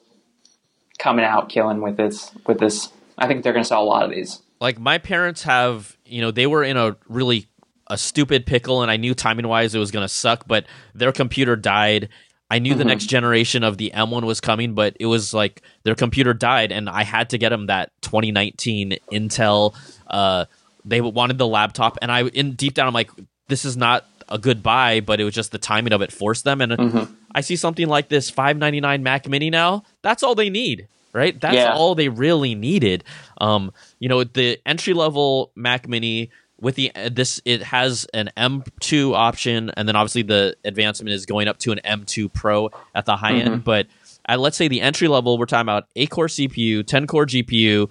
[1.00, 2.32] coming out killing with this.
[2.46, 4.42] With this, I think they're going to sell a lot of these.
[4.62, 7.48] like my parents have you know they were in a really
[7.88, 10.66] a stupid pickle and i knew timing wise it was going to suck but
[10.96, 12.08] their computer died
[12.54, 12.88] i knew the Mhm.
[12.94, 16.90] next generation of the m1 was coming but it was like their computer died and
[16.90, 19.74] i had to get them that 2019 intel
[20.08, 20.46] uh
[20.86, 23.12] they wanted the laptop and i in deep down i'm like
[23.48, 26.44] this is not a good buy but it was just the timing of it forced
[26.46, 27.08] them and Mhm.
[27.36, 31.56] i see something like this 599 mac mini now that's all they need right that's
[31.56, 31.74] Yeah.
[31.74, 33.04] all they really needed
[33.40, 36.30] um you know the entry level mac mini
[36.62, 41.26] with the uh, this it has an m2 option and then obviously the advancement is
[41.26, 43.64] going up to an m2 pro at the high end.
[43.64, 43.88] But
[44.28, 47.90] at let's say the entry level we're talking about 8 core cpu 10 core gpu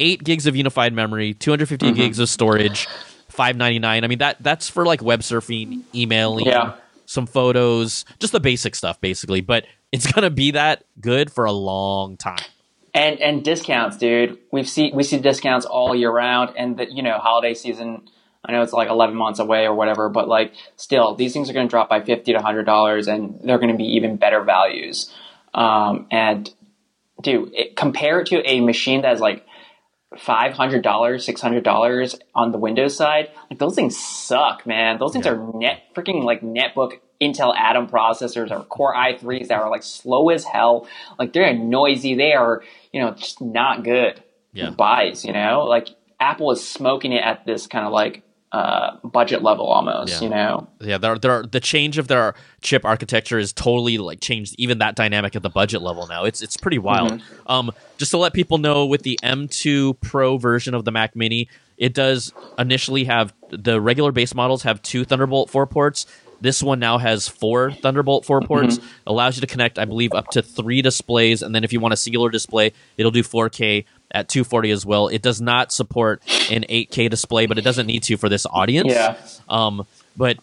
[0.00, 1.94] 8 gigs of unified memory 250 Mm-hmm.
[1.96, 2.86] gigs of storage
[3.28, 6.74] 599 i mean that that's for like web surfing emailing Yeah.
[7.06, 9.40] some photos just the basic stuff basically.
[9.40, 12.38] But it's gonna be that good for a long time
[12.92, 14.38] And and discounts, dude.
[14.50, 18.08] We've see we see discounts all year round, and the you know holiday season.
[18.44, 21.52] I know it's like eleven months away or whatever, but like still, these things are
[21.52, 24.42] going to drop by fifty to hundred dollars, and they're going to be even better
[24.42, 25.12] values.
[25.54, 26.50] Um, and
[27.22, 29.46] dude, it, compare it to a machine that's like
[30.18, 33.28] five hundred dollars, six hundred dollars on the Windows side.
[33.50, 34.98] Like those things suck, man.
[34.98, 35.32] Those things Yeah.
[35.32, 40.30] are net freaking like netbook Intel Atom processors or Core i3s that are like slow
[40.30, 40.86] as hell.
[41.18, 42.14] Like they're noisy.
[42.14, 44.70] They are you know just not good Yeah.
[44.70, 45.24] buys.
[45.24, 49.66] You know, like Apple is smoking it at this kind of like uh, budget level
[49.66, 50.12] almost.
[50.12, 50.20] Yeah.
[50.22, 54.20] You know, yeah there, there are, the change of their chip architecture is totally like
[54.20, 58.10] changed even that dynamic at the budget level now it's it's pretty wild um just
[58.10, 62.32] to let people know with the m2 pro version of the mac mini it does
[62.58, 66.06] initially have the regular base models have two thunderbolt 4 ports
[66.40, 70.28] this one now has four thunderbolt 4 ports allows you to connect i believe up
[70.28, 74.28] to three displays and then if you want a singular display it'll do 4k at
[74.28, 78.16] 240 as well it does not support an 8k display but it doesn't need to
[78.16, 79.16] for this audience Yeah.
[79.48, 80.38] um, but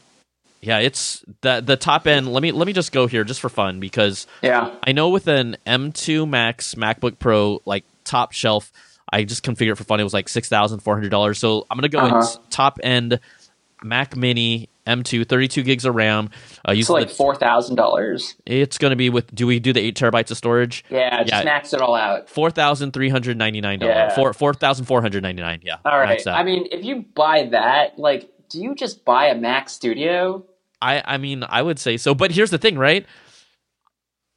[0.59, 2.33] yeah, it's the the top end.
[2.33, 5.27] Let me let me just go here just for fun because yeah, I know with
[5.27, 8.71] an M2 Max MacBook Pro like top shelf,
[9.13, 9.99] I just configured it for fun.
[9.99, 11.37] It was like six thousand four hundred dollars.
[11.37, 12.17] So I'm gonna go Uh-huh.
[12.43, 13.19] in top end
[13.83, 16.29] Mac Mini M2, 32 gigs of RAM.
[16.67, 18.35] Uh, it's like four thousand dollars.
[18.45, 19.33] it's gonna be with.
[19.35, 20.83] Do we do the eight terabytes of storage?
[20.89, 21.43] Yeah, just Yeah.
[21.43, 22.29] max it all out.
[22.29, 23.95] Four thousand three hundred ninety nine dollars.
[23.95, 24.15] Yeah.
[24.15, 25.59] Four four thousand four hundred ninety nine.
[25.63, 25.77] Yeah.
[25.85, 26.25] All right.
[26.27, 30.45] I mean, if you buy that, like, do you just buy a Mac Studio?
[30.81, 33.05] I I mean I would say so, but here's the thing, right?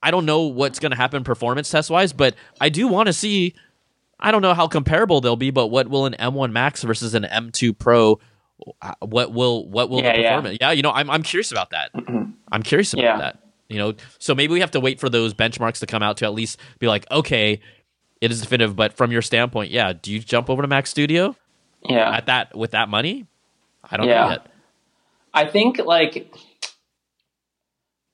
[0.02, 3.12] I don't know what's going to happen performance test wise, but I do want to
[3.12, 3.54] see.
[4.18, 7.24] I don't know how comparable they'll be, but what will an M1 Max versus an
[7.24, 8.18] M2 Pro?
[9.01, 10.29] What will what will Yeah, the yeah.
[10.37, 10.59] performance?
[10.61, 10.70] Yeah.
[10.73, 11.90] you know, I'm I'm curious about that.
[12.53, 13.18] I'm curious about Yeah.
[13.18, 13.38] that.
[13.68, 16.25] You know, so maybe we have to wait for those benchmarks to come out to
[16.25, 17.61] at least be like, okay,
[18.20, 18.75] it is definitive.
[18.75, 21.37] But from your standpoint, yeah, do you jump over to Mac Studio
[21.88, 22.11] Yeah.
[22.11, 23.27] at that with that money?
[23.88, 24.25] I don't Yeah.
[24.25, 24.46] know yet.
[25.33, 26.33] I think like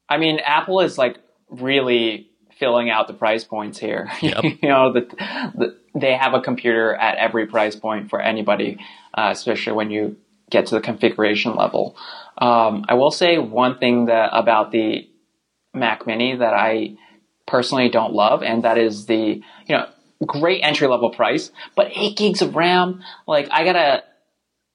[0.08, 2.28] I mean Apple is like really
[2.58, 4.10] filling out the price points here.
[4.22, 4.44] Yep.
[4.44, 8.78] you know that the, they have a computer at every price point for anybody,
[9.14, 10.16] uh, especially when you
[10.50, 11.96] get to the configuration level.
[12.38, 15.08] Um, I will say one thing that about the
[15.74, 16.96] Mac Mini that I
[17.46, 19.86] personally don't love, and that is the you know
[20.24, 23.02] great entry level price, but eight gigs of RAM.
[23.26, 24.02] Like I got a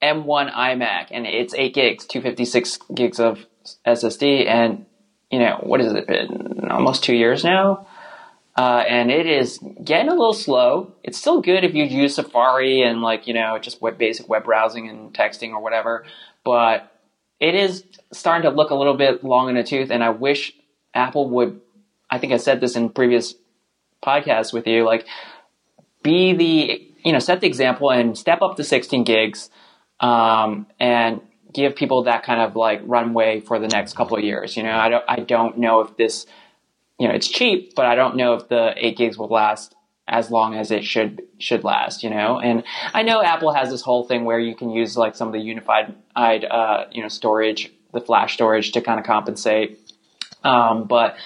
[0.02, 3.46] M1 iMac, and it's eight gigs, two fifty six gigs of
[3.86, 4.86] SSD, and
[5.30, 6.68] you know what has it been?
[6.70, 7.86] Almost two years now.
[8.54, 10.92] Uh, and it is getting a little slow.
[11.02, 14.44] It's still good if you use Safari and like you know just web, basic web
[14.44, 16.04] browsing and texting or whatever,
[16.44, 16.92] but
[17.40, 19.90] it is starting to look a little bit long in the tooth.
[19.90, 20.52] And I wish
[20.94, 21.60] Apple would.
[22.10, 23.34] I think I said this in previous
[24.02, 25.06] podcasts with you, like
[26.02, 29.48] be the you know set the example and step up to 16 gigs,
[30.00, 34.56] um, and give people that kind of like runway for the next couple of years.
[34.56, 36.26] You know, I don't I don't know if this
[37.02, 39.74] you know, it's cheap, but I don't know if the eight gigs will last
[40.06, 42.04] as long as it should should last.
[42.04, 42.62] You know, and
[42.94, 45.40] I know Apple has this whole thing where you can use like some of the
[45.40, 49.80] unified, uh, you know, storage, the flash storage to kind of compensate,
[50.44, 51.16] um, but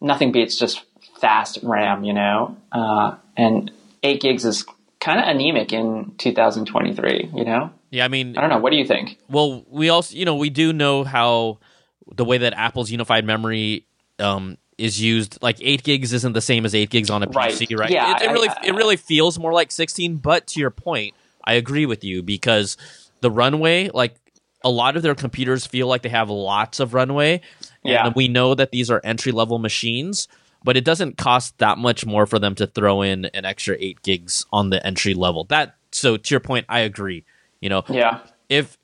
[0.00, 0.84] nothing beats just
[1.20, 2.04] fast RAM.
[2.04, 3.72] You know, uh, and
[4.04, 4.64] eight gigs is
[5.00, 7.32] kind of anemic in 2023.
[7.34, 8.58] You know, Yeah, I mean, I don't know.
[8.58, 9.18] What do you think?
[9.28, 11.58] well, we also, you know, we do know how
[12.14, 13.88] the way that Apple's unified memory
[14.20, 15.38] um, is used.
[15.42, 17.52] Like eight gigs isn't the same as eight gigs on a Right.
[17.52, 17.90] PC, right?
[17.90, 20.16] Yeah, it, it I- really, I- it really feels more like sixteen.
[20.16, 22.76] But to your point, I agree with you because
[23.20, 24.16] the runway, like
[24.64, 27.40] a lot of their computers, feel like they have lots of runway.
[27.84, 28.06] Yeah.
[28.06, 30.26] and we know that these are entry level machines.
[30.64, 34.00] But it doesn't cost that much more for them to throw in an extra eight
[34.02, 35.44] gigs on the entry level.
[35.44, 37.24] That so to your point, I agree.
[37.60, 38.78] You know, Yeah, if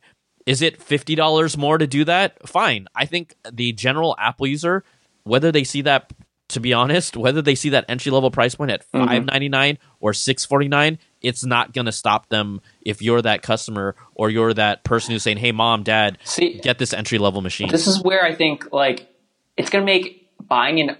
[0.44, 2.46] is it fifty dollars more to do that?
[2.46, 2.87] Fine.
[2.94, 4.85] I think the general Apple user,
[5.24, 6.12] whether they see that,
[6.48, 9.06] to be honest, whether they see that entry level price point at Mm-hmm.
[9.06, 13.22] five ninety nine or six forty nine, it's not going to stop them if you're
[13.22, 17.18] that customer or you're that person who's saying, "Hey, mom, dad, see, get this entry
[17.18, 19.09] level machine." this is where I think like
[19.56, 20.96] it's going to make buying an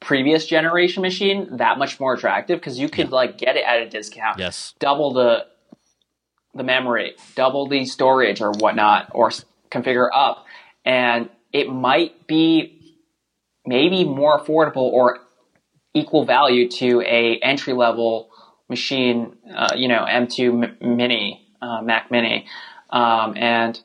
[0.00, 3.88] previous generation machine that much more attractive because you could like get it at a
[3.88, 5.46] discount, yes, double the
[6.54, 9.30] the memory, double the storage or whatnot, or
[9.70, 10.46] configure up,
[10.84, 12.83] and it might be
[13.66, 15.18] maybe more affordable or
[15.94, 18.30] equal value to a entry level
[18.68, 22.46] machine, uh, you know, M2 Mini, uh, Mac Mini,
[22.90, 23.80] um, and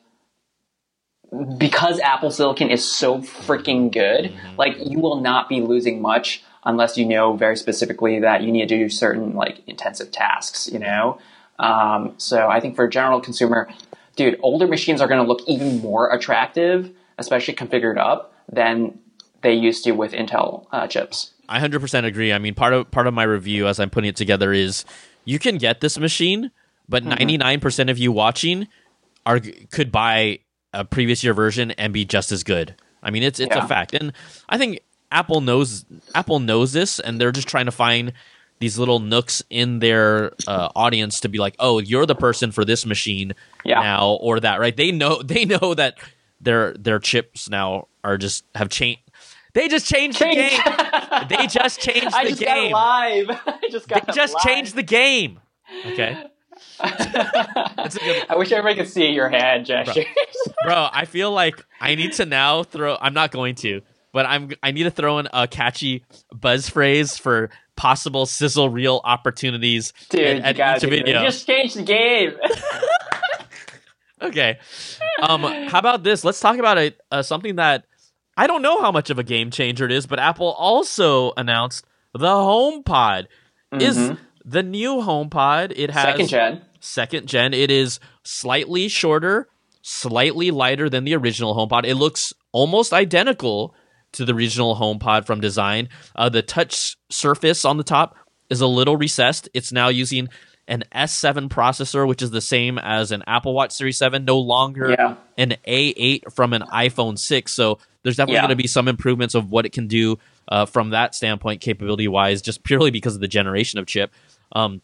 [1.57, 6.97] because Apple Silicon is so freaking good, like you will not be losing much unless
[6.97, 11.19] you know very specifically that you need to do certain like intensive tasks, you know?
[11.59, 13.69] Um, so I think for a general consumer,
[14.15, 18.99] dude, older machines are going to look even more attractive, especially configured up, than
[19.41, 21.31] they used to with Intel uh, chips.
[21.47, 22.31] I hundred percent agree.
[22.33, 24.85] I mean, part of part of my review as I'm putting it together is
[25.25, 26.51] you can get this machine,
[26.87, 27.09] but Mm-hmm.
[27.19, 28.67] 99 percent of you watching
[29.25, 29.39] are
[29.71, 30.39] could buy
[30.73, 32.75] a previous year version and be just as good.
[33.01, 33.65] I mean, it's it's Yeah.
[33.65, 34.13] a fact, and
[34.49, 34.79] I think
[35.11, 38.13] Apple knows Apple knows this, and they're just trying to find
[38.59, 42.65] these little nooks in their uh, audience to be like, oh, you're the person for
[42.65, 43.79] this machine Yeah.
[43.79, 44.75] now or that, right?
[44.75, 45.97] They know they know that
[46.41, 49.01] their their chips now are just have changed.
[49.53, 50.59] They just changed the game.
[51.29, 52.13] They just changed the game.
[52.13, 52.71] I the just game.
[52.71, 53.29] live.
[53.47, 54.43] I just got They just live.
[54.43, 55.39] changed the game.
[55.85, 56.17] Okay,
[56.79, 60.05] That's a good- I wish everybody could see your hand gestures.
[60.63, 60.87] bro.
[60.91, 62.97] I feel like I need to now throw.
[62.99, 63.81] I'm not going to,
[64.11, 64.51] but I'm.
[64.63, 70.21] I need to throw in a catchy buzz phrase for possible sizzle reel opportunities Dude,
[70.21, 71.19] at, you at gotta each video.
[71.21, 72.33] You just changed the game.
[74.21, 74.59] Okay.
[75.21, 76.23] Um, how about this?
[76.25, 77.85] Let's talk about a, uh, something that
[78.39, 81.85] I don't know how much of a game changer it is, but Apple also announced
[82.13, 83.25] the HomePod
[83.73, 84.17] is Mhm.
[84.45, 85.73] the new HomePod.
[85.75, 86.61] It has Second gen.
[86.79, 87.53] second gen.
[87.53, 89.49] It is slightly shorter,
[89.81, 91.85] slightly lighter than the original HomePod.
[91.85, 93.75] It looks almost identical
[94.13, 95.89] to the original HomePod from design.
[96.15, 98.15] Uh, the touch surface on the top
[98.49, 99.49] is a little recessed.
[99.53, 100.29] It's now using
[100.69, 104.91] an S7 processor, which is the same as an Apple Watch Series 7, no longer
[104.91, 105.15] Yeah.
[105.37, 107.51] an A8 from an iPhone 6.
[107.51, 108.41] So there's definitely Yeah.
[108.43, 110.17] going to be some improvements of what it can do
[110.47, 114.13] uh, from that standpoint, capability wise, just purely because of the generation of chip.
[114.53, 114.81] Um,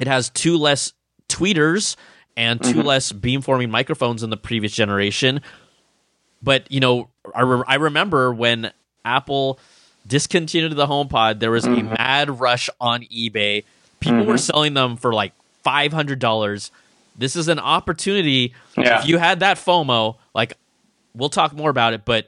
[0.00, 0.92] it has two less
[1.28, 1.96] tweeters
[2.36, 5.40] and 2 less beamforming microphones than the previous generation.
[6.42, 8.70] But you know, I, re- I remember when
[9.04, 9.58] Apple
[10.06, 13.64] discontinued the HomePod, there was a mad rush on eBay.
[14.04, 15.32] People were selling them for like
[15.62, 16.70] five hundred dollars.
[17.16, 18.54] This is an opportunity.
[18.76, 19.00] Yeah.
[19.00, 20.56] If you had that FOMO, like
[21.14, 22.26] we'll talk more about it, but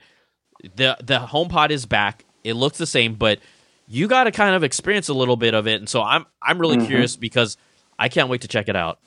[0.63, 2.25] the the HomePod is back.
[2.45, 3.41] It looks the same, but
[3.89, 6.59] you got to kind of experience a little bit of it, and so I'm I'm
[6.59, 7.57] really curious because
[7.99, 8.99] I can't wait to check it out.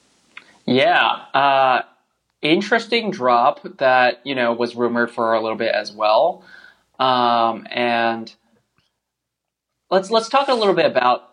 [0.65, 1.81] Yeah, uh,
[2.41, 6.43] interesting drop that you know was rumored for a little bit as well.
[6.99, 8.33] Um, and
[9.89, 11.28] let's let's talk a little bit about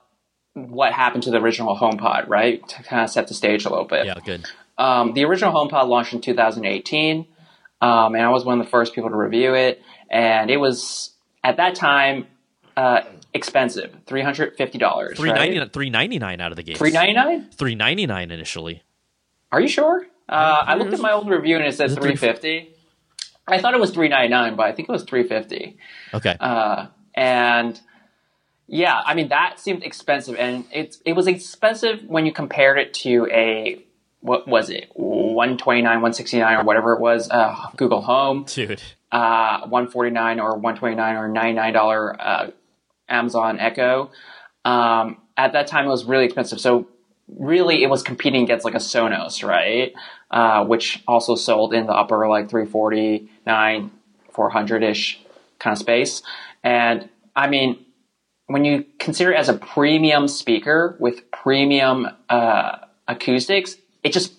[0.56, 2.66] what happened to the original HomePod, right?
[2.66, 4.06] To kind of set the stage a little bit.
[4.06, 4.46] Yeah, good.
[4.78, 7.26] Um, the original HomePod launched in 2018,
[7.82, 9.82] um, and I was one of the first people to review it.
[10.10, 11.10] And it was
[11.44, 12.26] at that time
[12.76, 13.02] uh,
[13.34, 15.18] expensive, three hundred fifty dollars.
[15.18, 16.78] Three ninety-nine out of the gate.
[16.78, 17.50] Three ninety nine.
[17.50, 18.82] Three ninety nine initially.
[19.52, 20.06] Are you sure?
[20.28, 22.70] Uh, I looked at my old review and it said three fifty.
[23.46, 25.76] I thought it was three ninety nine, but I think it was three fifty.
[26.14, 26.36] Okay.
[26.40, 27.80] Uh, and
[28.66, 32.94] yeah, I mean that seemed expensive, and it it was expensive when you compared it
[32.94, 33.82] to a
[34.20, 38.00] what was it one twenty nine, one sixty nine, or whatever it was, uh, Google
[38.02, 38.82] Home, Dude.
[39.12, 42.50] uh, one forty nine or one twenty nine or ninety nine dollar uh,
[43.08, 44.10] Amazon Echo.
[44.64, 46.60] Um, at that time, it was really expensive.
[46.60, 46.88] So
[47.28, 49.92] really, it was competing against like a Sonos, right?
[50.28, 53.92] Uh, which also sold in the upper like three forty nine,
[54.32, 55.20] four hundred ish
[55.60, 56.22] kind of space.
[56.64, 57.85] And I mean,
[58.46, 62.76] when you consider it as a premium speaker with premium uh,
[63.08, 64.32] acoustics, it just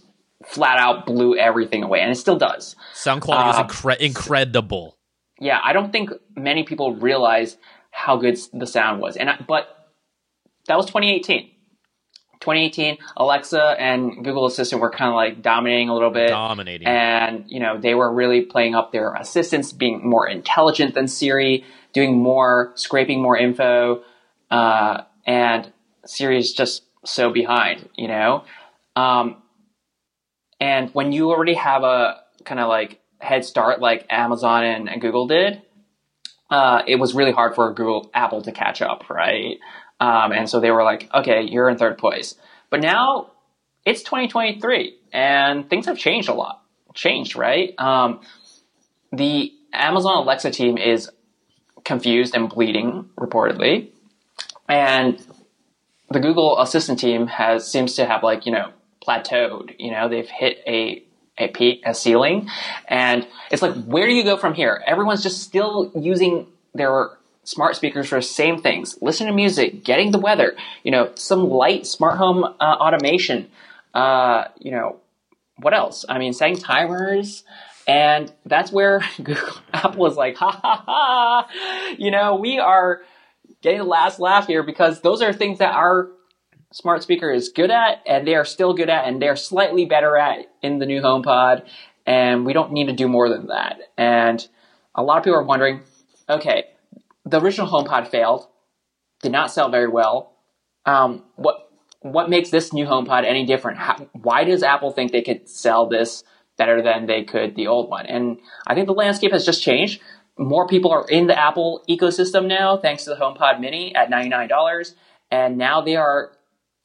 [0.45, 2.75] flat out blew everything away, and it still does.
[2.93, 4.97] Sound quality Uh, is incre- incredible.
[5.39, 7.57] yeah, I don't think many people realize
[7.91, 9.17] how good the sound was.
[9.17, 9.67] And I, but
[10.67, 11.51] that was 2018.
[12.39, 16.29] 2018, Alexa and Google Assistant were kind of like dominating a little bit.
[16.29, 16.87] Dominating.
[16.87, 21.65] And, you know, they were really playing up their assistants, being more intelligent than Siri,
[21.93, 24.03] doing more, scraping more info.
[24.49, 25.71] Uh, and
[26.05, 28.43] Siri is just so behind, you know?
[28.95, 29.41] Um,
[30.59, 35.01] and when you already have a kind of like head start like Amazon and, and
[35.01, 35.61] Google did,
[36.49, 39.59] uh, it was really hard for Google, Apple to catch up, right?
[39.99, 42.35] Um, and so they were like, okay, you're in third place.
[42.69, 43.31] But now
[43.85, 46.63] it's 2023 and things have changed a lot.
[46.93, 47.73] Changed, right?
[47.77, 48.21] Um,
[49.11, 51.09] the Amazon Alexa team is
[51.87, 53.87] confused and bleeding, reportedly.
[54.67, 55.25] And
[56.11, 58.71] the Google Assistant team has seems to have like, you know,
[59.05, 59.73] plateaued.
[59.79, 61.03] You know, they've hit a
[61.39, 62.49] a peak, a ceiling,
[62.87, 64.83] and it's like, where do you go from here?
[64.85, 67.11] Everyone's just still using their
[67.43, 71.49] smart speakers for the same things: listen to music, getting the weather, you know, some
[71.49, 73.49] light smart home uh, automation.
[73.93, 74.97] Uh, you know,
[75.57, 76.05] what else?
[76.09, 77.43] I mean, setting timers.
[77.87, 83.01] And that's where Google, Apple is like, ha ha ha, you know, we are
[83.61, 86.09] getting the last laugh here because those are things that our
[86.73, 90.17] smart speaker is good at and they are still good at and they're slightly better
[90.17, 91.65] at in the new HomePod
[92.05, 93.79] and we don't need to do more than that.
[93.97, 94.45] And
[94.93, 95.81] a lot of people are wondering,
[96.29, 96.65] okay,
[97.25, 98.47] the original HomePod failed,
[99.21, 100.33] did not sell very well.
[100.85, 101.63] Um, what
[102.01, 103.79] what makes this new HomePod any different?
[103.79, 106.23] How, why does Apple think they could sell this
[106.57, 108.05] better than they could the old one?
[108.05, 110.01] And I think the landscape has just changed.
[110.37, 114.29] More people are in the Apple ecosystem now, thanks to the HomePod Mini at ninety
[114.29, 114.95] nine dollars,
[115.31, 116.31] and now they are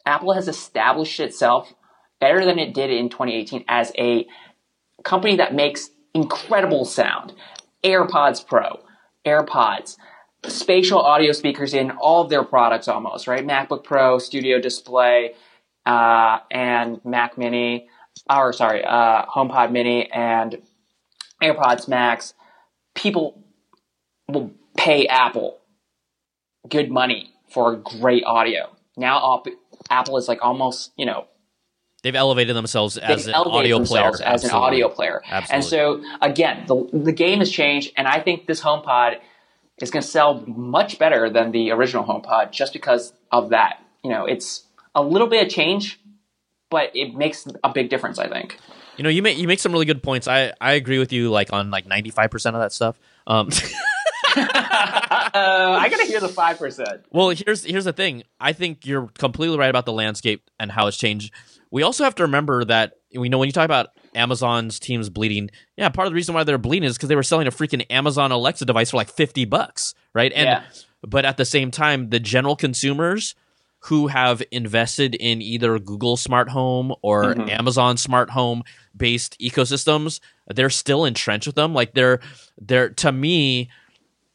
[0.07, 1.73] Apple has established itself
[2.21, 4.27] better than it did in 2018 as a
[5.05, 7.33] company that makes incredible sound.
[7.85, 8.81] AirPods Pro,
[9.27, 9.97] AirPods,
[10.47, 13.47] spatial audio speakers in all of their products almost, right?
[13.47, 15.35] MacBook Pro, Studio Display,
[15.87, 17.89] uh, and Mac Mini,
[18.31, 20.63] or sorry, uh, HomePod Mini and
[21.43, 22.35] AirPods Max.
[22.95, 23.43] People
[24.29, 25.59] will pay Apple
[26.69, 28.71] good money for great audio.
[28.97, 29.43] Now
[29.91, 31.27] Apple is like almost, you know,
[32.03, 34.11] They've elevated themselves as an audio player.
[34.25, 35.23] as an audio player.
[35.25, 35.55] Absolutely.
[35.55, 39.19] And so again, the the game has changed, and I think this HomePod
[39.81, 43.79] is going to sell much better than the original HomePod just because of that.
[44.03, 46.01] You know, it's a little bit of change,
[46.73, 48.19] but it makes a big difference.
[48.19, 48.59] I think.
[48.97, 50.27] You know, you make you make some really good points.
[50.27, 52.99] I I agree with you like on like ninety five percent of that stuff.
[53.29, 53.49] Um,
[54.37, 54.41] uh,
[55.81, 57.05] I gotta hear the five percent.
[57.11, 58.23] well, here's here's the thing.
[58.41, 61.33] I think you're completely right about the landscape and how it's changed.
[61.71, 65.51] We also have to remember that we know when you talk about Amazon's teams bleeding,
[65.77, 67.87] yeah, part of the reason why they're bleeding is because they were selling a freaking
[67.91, 70.33] Amazon Alexa device for like fifty bucks, right?
[70.35, 70.65] And Yeah.
[71.03, 73.35] but at the same time, the general consumers
[73.87, 77.51] who have invested in either Google Smart Home or Mhm.
[77.51, 78.63] Amazon Smart Home
[78.97, 81.75] based ecosystems, they're still entrenched with them.
[81.75, 82.21] Like they're
[82.61, 83.71] they're to me,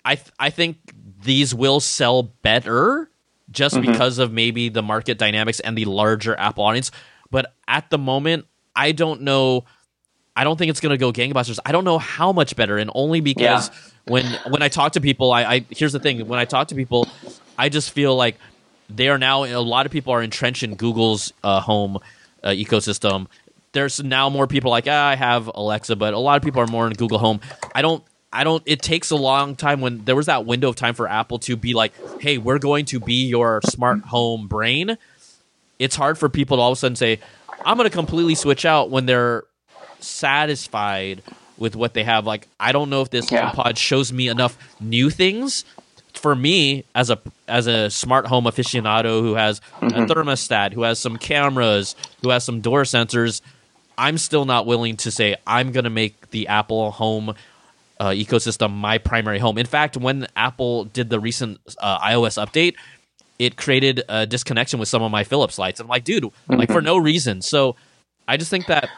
[0.04, 0.78] I th- I think
[1.24, 3.10] these will sell better
[3.50, 3.88] just Mhm.
[3.88, 6.91] because of maybe the market dynamics and the larger Apple audience.
[7.32, 8.45] But at the moment,
[8.76, 9.64] I don't know.
[10.36, 11.58] I don't think it's going to go gangbusters.
[11.66, 13.72] I don't know how much better, and only because
[14.06, 16.76] when when I talk to people, I, I here's the thing: when I talk to
[16.76, 17.08] people,
[17.58, 18.38] I just feel like
[18.90, 19.44] they are now.
[19.44, 21.98] A lot of people are entrenched in Google's uh, home
[22.44, 23.28] uh, ecosystem.
[23.74, 26.68] There's now more people like ah, I have Alexa, but a lot of people are
[26.68, 27.40] more in Google Home.
[27.76, 28.04] I don't.
[28.32, 28.62] I don't.
[28.66, 31.56] It takes a long time when there was that window of time for Apple to
[31.56, 34.98] be like, "Hey, we're going to be your smart home brain."
[35.80, 37.20] It's hard for people to all of a sudden say,
[37.66, 39.44] "I'm going to completely switch out" when they're
[40.00, 41.22] satisfied
[41.58, 42.26] with what they have.
[42.26, 43.50] Like, I don't know if this Yeah.
[43.52, 45.66] HomePod shows me enough new things
[46.28, 47.17] for me as a
[47.47, 50.01] as a smart home aficionado who has Mm-hmm.
[50.01, 53.41] a thermostat, who has some cameras, who has some door sensors.
[53.97, 57.30] I'm still not willing to say I'm going to make the Apple Home
[57.99, 59.57] uh, ecosystem my primary home.
[59.57, 62.75] In fact, when Apple did the recent uh, iOS update,
[63.39, 65.80] it created a disconnection with some of my Philips lights.
[65.80, 67.41] I'm like, dude, like for no reason.
[67.41, 67.75] So
[68.28, 68.89] I just think that,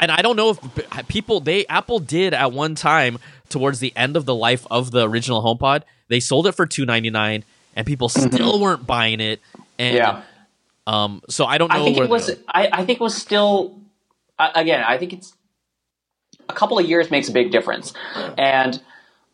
[0.00, 3.18] and I don't know if people they Apple did at one time
[3.50, 6.84] towards the end of the life of the original HomePod, they sold it for two
[6.86, 7.44] ninety nine,
[7.76, 9.40] and people still weren't buying it.
[9.78, 10.22] And Yeah.
[10.86, 11.80] um, so I don't know.
[11.80, 12.30] I think it was.
[12.48, 13.78] I, I think it was still.
[14.38, 15.32] Uh, again, I think it's
[16.48, 17.92] a couple of years makes a big difference,
[18.36, 18.80] and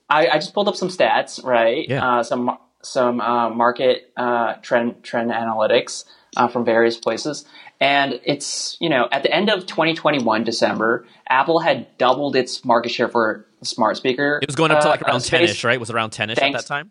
[0.09, 1.89] I, I just pulled up some stats, right?
[1.89, 2.19] Yeah.
[2.19, 6.05] Uh, some some uh, market uh, trend trend analytics
[6.37, 7.45] uh, from various places,
[7.81, 12.91] and it's you know at the end of 2021 December, Apple had doubled its market
[12.91, 14.39] share for smart speaker.
[14.43, 15.75] It was going up to uh, like uh, around 10ish, right?
[15.75, 16.91] It was around ten ish at that time.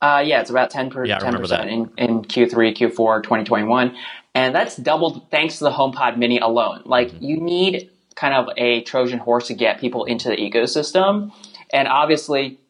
[0.00, 1.66] Uh, yeah, it's about 10 per, Yeah, I remember 10% that.
[1.68, 3.96] in, in Q3, Q4, 2021.
[4.32, 6.82] And that's doubled thanks to the HomePod Mini alone.
[6.84, 7.24] Like, Mm-hmm.
[7.24, 11.32] you need kind of a Trojan horse to get people into the ecosystem.
[11.72, 12.60] And obviously,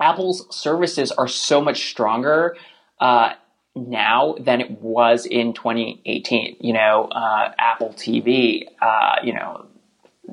[0.00, 2.56] Apple's services are so much stronger
[3.00, 3.32] uh,
[3.74, 6.58] now than it was in 2018.
[6.60, 9.66] You know, uh, Apple TV, uh, you know,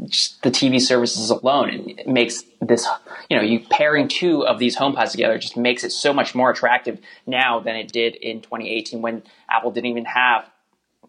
[0.07, 2.87] just the TV services alone it makes this,
[3.29, 6.49] you know, you pairing two of these HomePods together just makes it so much more
[6.49, 10.49] attractive now than it did in 2018 when Apple didn't even have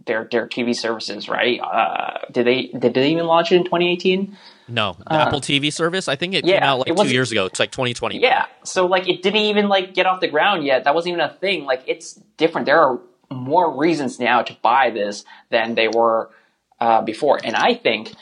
[0.05, 1.61] their their TV services, right?
[1.61, 4.37] Uh, did they did they even launch it in 2018?
[4.68, 6.07] No, the Apple TV service.
[6.09, 7.47] I think it came Uh, out like two years ago.
[7.47, 8.18] It's like 2020.
[8.20, 8.47] Yeah.
[8.64, 10.84] So like it didn't even like get off the ground yet.
[10.84, 11.64] That wasn't even a thing.
[11.64, 12.66] Like it's different.
[12.66, 16.30] There are more reasons now to buy this than they were
[16.80, 17.41] uh, before.
[17.43, 18.12] And I think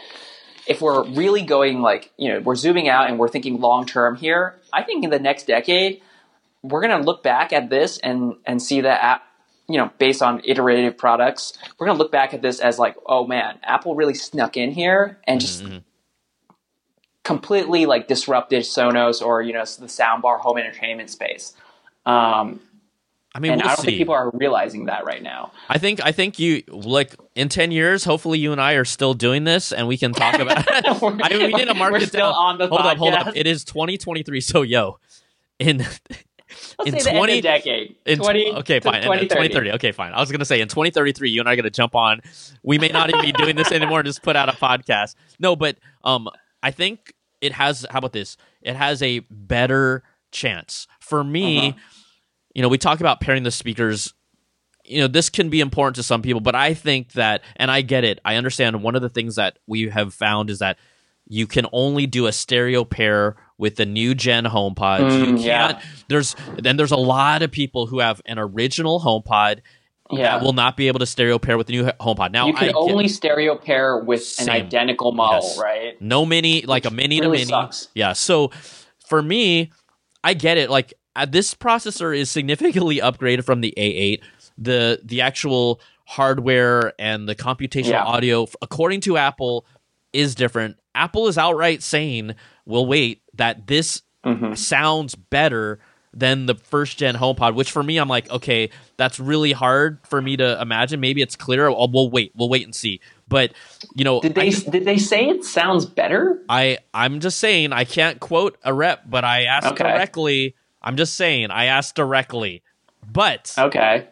[0.67, 4.17] if we're really going like, you know, we're zooming out and we're thinking long term
[4.17, 6.01] here, I think in the next decade,
[6.63, 9.23] we're going to look back at this and and see that app
[9.67, 12.97] you know, based on iterative products, we're going to look back at this as like,
[13.07, 15.83] oh man, Apple really snuck in here and just Mhm.
[17.23, 21.55] completely like disrupted Sonos or you know the soundbar home entertainment space.
[22.05, 22.61] Um,
[23.35, 23.87] I mean, and we'll I don't see.
[23.89, 25.53] think people are realizing that right now.
[25.69, 28.05] I think I think you like in ten years.
[28.05, 30.65] Hopefully, you and I are still doing this, and we can talk about.
[30.71, 32.35] I mean, we need to mark We're it still down.
[32.35, 33.33] on the hold up, hold up.
[33.35, 34.41] It is 2023.
[34.41, 34.99] So, yo,
[35.59, 35.97] in Let's
[36.87, 37.97] in say the 20 end of decade.
[38.07, 38.97] in 20, okay, fine.
[38.97, 39.29] In 2030.
[39.29, 39.73] 2030.
[39.73, 40.13] Okay, fine.
[40.13, 42.21] I was gonna say in 2033, you and I are gonna jump on.
[42.63, 44.01] We may not even be doing this anymore.
[44.01, 45.17] and Just put out a podcast.
[45.41, 46.29] No, but um,
[46.63, 47.85] I think it has.
[47.91, 48.37] How about this?
[48.63, 51.71] It has a better chance for me.
[51.71, 51.79] Uh-huh.
[52.55, 54.13] You know, we talk about pairing the speakers
[54.87, 57.81] you know this can be important to some people but i think that and i
[57.81, 60.77] get it i understand one of the things that we have found is that
[61.27, 64.99] you can only do a stereo pair with the new gen HomePod.
[65.19, 65.73] you Mm, yeah.
[65.73, 65.85] can't.
[66.09, 69.61] There's then there's a lot of people who have an original HomePod
[70.11, 70.37] Yeah.
[70.37, 72.31] that will not be able to stereo pair with the new HomePod.
[72.33, 74.49] Now you I can get- only stereo pair with Same.
[74.51, 75.59] an identical model, Yes.
[75.59, 76.03] right?
[76.03, 77.89] no mini like a mini really to mini sucks.
[77.95, 78.51] yeah so
[79.07, 79.73] for me
[80.23, 84.21] i get it like uh, this processor is significantly upgraded from the a8
[84.59, 88.05] the the actual hardware and the computational Yeah.
[88.05, 89.67] audio according to apple
[90.13, 92.35] is different apple is outright saying
[92.67, 94.57] we'll wait that this Mhm.
[94.57, 95.79] sounds better
[96.17, 100.23] than the first gen HomePod, which for me, I'm like, okay, that's really hard for
[100.23, 101.01] me to imagine.
[101.01, 101.69] Maybe it's clearer.
[101.69, 102.31] Oh, we'll wait.
[102.37, 103.01] We'll wait and see.
[103.29, 103.53] But
[103.97, 106.41] you know, Did they I- did they say it sounds better?
[106.49, 109.83] I I'm just saying I can't quote a rep, but I asked Okay.
[109.83, 110.55] directly.
[110.85, 112.63] I'm just saying I asked directly.
[113.11, 114.07] But Okay.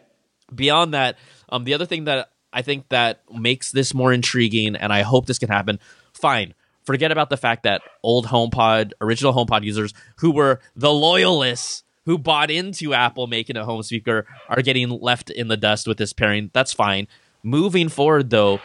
[0.53, 1.17] beyond that,
[1.49, 5.25] um, the other thing that I think that makes this more intriguing, and I hope
[5.25, 5.79] this can happen.
[6.13, 6.53] Fine,
[6.83, 12.17] forget about the fact that old HomePod, original HomePod users who were the loyalists who
[12.17, 16.11] bought into Apple making a home speaker are getting left in the dust with this
[16.11, 16.51] pairing.
[16.53, 17.07] That's fine.
[17.43, 18.59] Moving forward, though,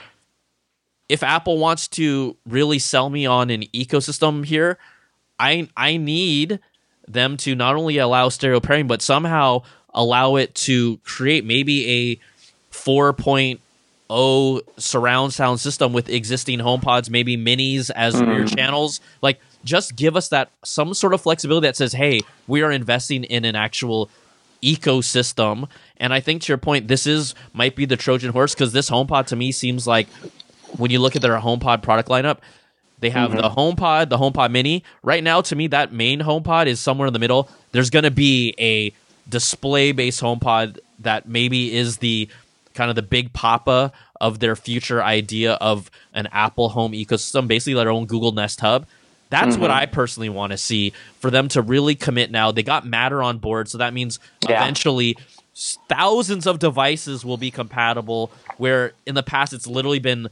[1.08, 4.78] if Apple wants to really sell me on an ecosystem here,
[5.38, 6.58] I I need
[7.12, 9.62] them to not only allow stereo pairing, but somehow
[9.94, 12.20] allow it to create maybe a
[12.74, 18.26] 4.0 surround sound system with existing HomePods, maybe minis as mm.
[18.26, 19.00] rear channels.
[19.22, 23.24] Like, just give us that some sort of flexibility that says, hey, we are investing
[23.24, 24.08] in an actual
[24.62, 25.68] ecosystem.
[25.96, 28.90] And I think to your point, this is might be the Trojan horse because this
[28.90, 30.08] HomePod to me seems like
[30.76, 32.38] when you look at their HomePod product lineup,
[33.00, 33.40] they have mm-hmm.
[33.40, 34.82] the HomePod, the HomePod Mini.
[35.02, 37.48] Right now, to me, that main HomePod is somewhere in the middle.
[37.72, 38.92] There's going to be a
[39.28, 42.28] display-based HomePod that maybe is the
[42.74, 47.74] kind of the big papa of their future idea of an Apple home ecosystem, basically
[47.74, 48.86] their own Google Nest Hub.
[49.30, 49.62] That's mm-hmm.
[49.62, 52.50] what I personally want to see for them to really commit now.
[52.50, 54.18] They got Matter on board, so that means
[54.48, 54.62] yeah.
[54.62, 55.16] eventually
[55.88, 60.28] thousands of devices will be compatible where in the past it's literally been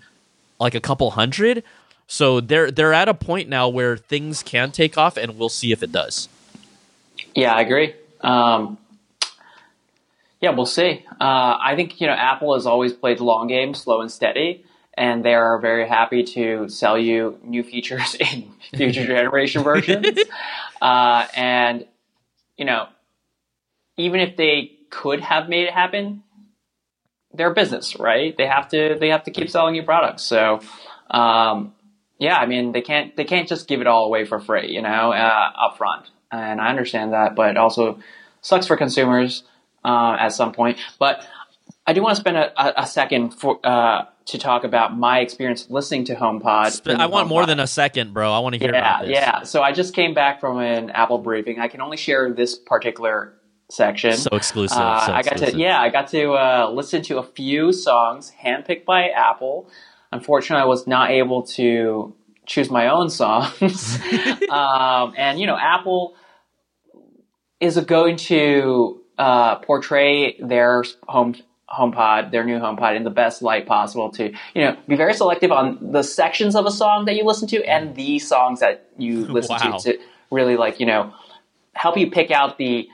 [0.60, 1.64] like a couple hundred
[2.06, 5.72] so they're they're at a point now where things can take off, and we'll see
[5.72, 6.28] if it does.
[7.34, 7.94] Yeah, I agree.
[8.20, 8.78] Um,
[10.40, 11.04] yeah, we'll see.
[11.20, 14.64] Uh, I think you know Apple has always played the long game, slow and steady,
[14.94, 20.18] and they are very happy to sell you new features in future generation versions.
[20.80, 21.86] Uh, and
[22.56, 22.86] you know,
[23.96, 26.22] even if they could have made it happen,
[27.34, 28.36] they're business, right?
[28.36, 30.22] They have to they have to keep selling you products.
[30.22, 30.60] So
[31.10, 31.74] um,
[32.18, 34.82] yeah, I mean they can't they can't just give it all away for free, you
[34.82, 36.06] know, uh, upfront.
[36.32, 38.00] And I understand that, but it also
[38.40, 39.44] sucks for consumers
[39.84, 40.78] uh, at some point.
[40.98, 41.24] But
[41.86, 45.70] I do want to spend a, a second for uh, to talk about my experience
[45.70, 46.98] listening to HomePod.
[46.98, 47.28] I want HomePod.
[47.28, 48.32] more than a second, bro.
[48.32, 49.10] I want to hear yeah, about this.
[49.14, 51.60] Yeah, so I just came back from an Apple briefing.
[51.60, 53.34] I can only share this particular
[53.70, 54.14] section.
[54.14, 54.78] So exclusive.
[54.78, 55.54] Uh, so I got exclusive.
[55.54, 59.70] to yeah, I got to uh, listen to a few songs handpicked by Apple.
[60.12, 62.14] Unfortunately, I was not able to
[62.46, 63.98] choose my own songs.
[64.50, 66.14] um, and you know, Apple
[67.60, 71.34] is going to uh, portray their home
[71.68, 74.10] HomePod, their new HomePod, in the best light possible.
[74.12, 77.48] To you know, be very selective on the sections of a song that you listen
[77.48, 79.78] to and the songs that you listen wow.
[79.78, 79.98] to to
[80.30, 81.12] really like you know
[81.74, 82.88] help you pick out the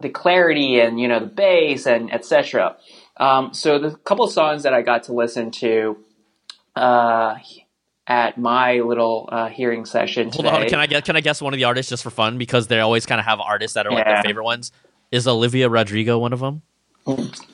[0.00, 2.76] the clarity and you know the bass and etc.
[3.18, 5.98] Um, so the couple of songs that I got to listen to
[6.74, 7.36] uh,
[8.06, 10.30] at my little uh, hearing session.
[10.30, 10.48] Today.
[10.48, 11.02] Hold on, can I guess?
[11.04, 13.24] Can I guess one of the artists just for fun because they always kind of
[13.26, 14.72] have artists that are like their favorite ones?
[15.10, 16.62] Is Olivia Rodrigo one of them?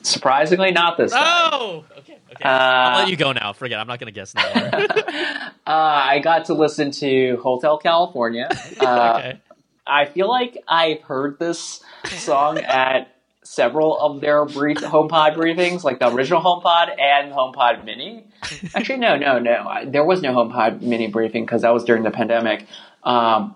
[0.03, 1.11] Surprisingly, not this.
[1.11, 1.21] Time.
[1.23, 2.19] Oh, okay.
[2.31, 2.43] Okay.
[2.43, 3.53] Uh, I'll let you go now.
[3.53, 3.79] Forget.
[3.79, 4.43] I'm not going to guess now.
[4.47, 8.49] uh, I got to listen to Hotel California.
[8.79, 9.41] Uh, okay.
[9.85, 13.18] I feel like I've heard this song at
[13.49, 18.27] several of their brief HomePod briefings, like the original HomePod and HomePod Mini.
[18.75, 19.85] Actually, no, no, no.
[19.87, 22.67] There was no HomePod Mini briefing because that was during the pandemic.
[23.03, 23.55] Um,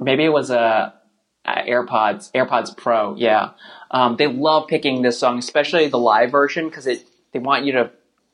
[0.00, 0.94] maybe it was a,
[1.44, 3.14] a, AirPods, AirPods Pro.
[3.16, 3.50] Yeah,
[3.90, 7.72] um, they love picking this song, especially the live version, because it they want you
[7.72, 7.90] to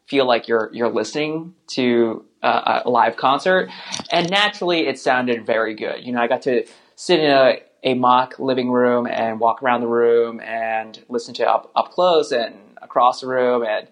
[0.07, 3.71] feel like you're you're listening to a, a live concert,
[4.13, 6.05] and naturally, it sounded very good.
[6.05, 9.81] You know, I got to sit in a a mock living room and walk around
[9.81, 13.65] the room and listen to up, up close and across the room.
[13.65, 13.89] And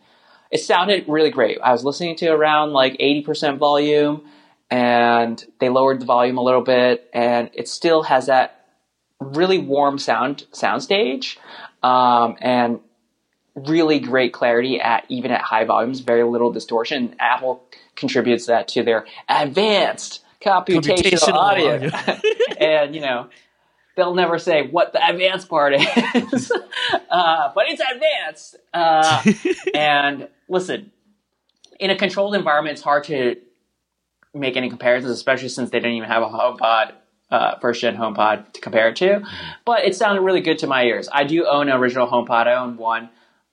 [0.51, 1.59] it sounded really great.
[1.63, 4.25] I was listening to around like 80% volume
[4.71, 8.67] and they lowered the volume a little bit and it still has that
[9.19, 11.37] really warm sound soundstage
[11.83, 12.81] um, and
[13.55, 17.15] really great clarity at even at high volumes, very little distortion.
[17.19, 17.63] Apple
[17.97, 21.91] contributes that to their advanced computational, computational audio.
[22.61, 23.29] and you know,
[24.01, 26.53] they'll never say what the advanced part is,
[27.11, 28.57] uh, but it's advanced.
[28.73, 29.23] Uh,
[29.75, 30.91] and listen,
[31.79, 33.37] in a controlled environment, it's hard to
[34.33, 36.93] make any comparisons, especially since they didn't even have a HomePod,
[37.31, 39.07] uh, first gen HomePod to compare it to.
[39.07, 39.51] Mm-hmm.
[39.67, 41.11] But it sounded really good to my ears.
[41.13, 42.47] I do own an original HomePod.
[42.47, 43.11] I own one.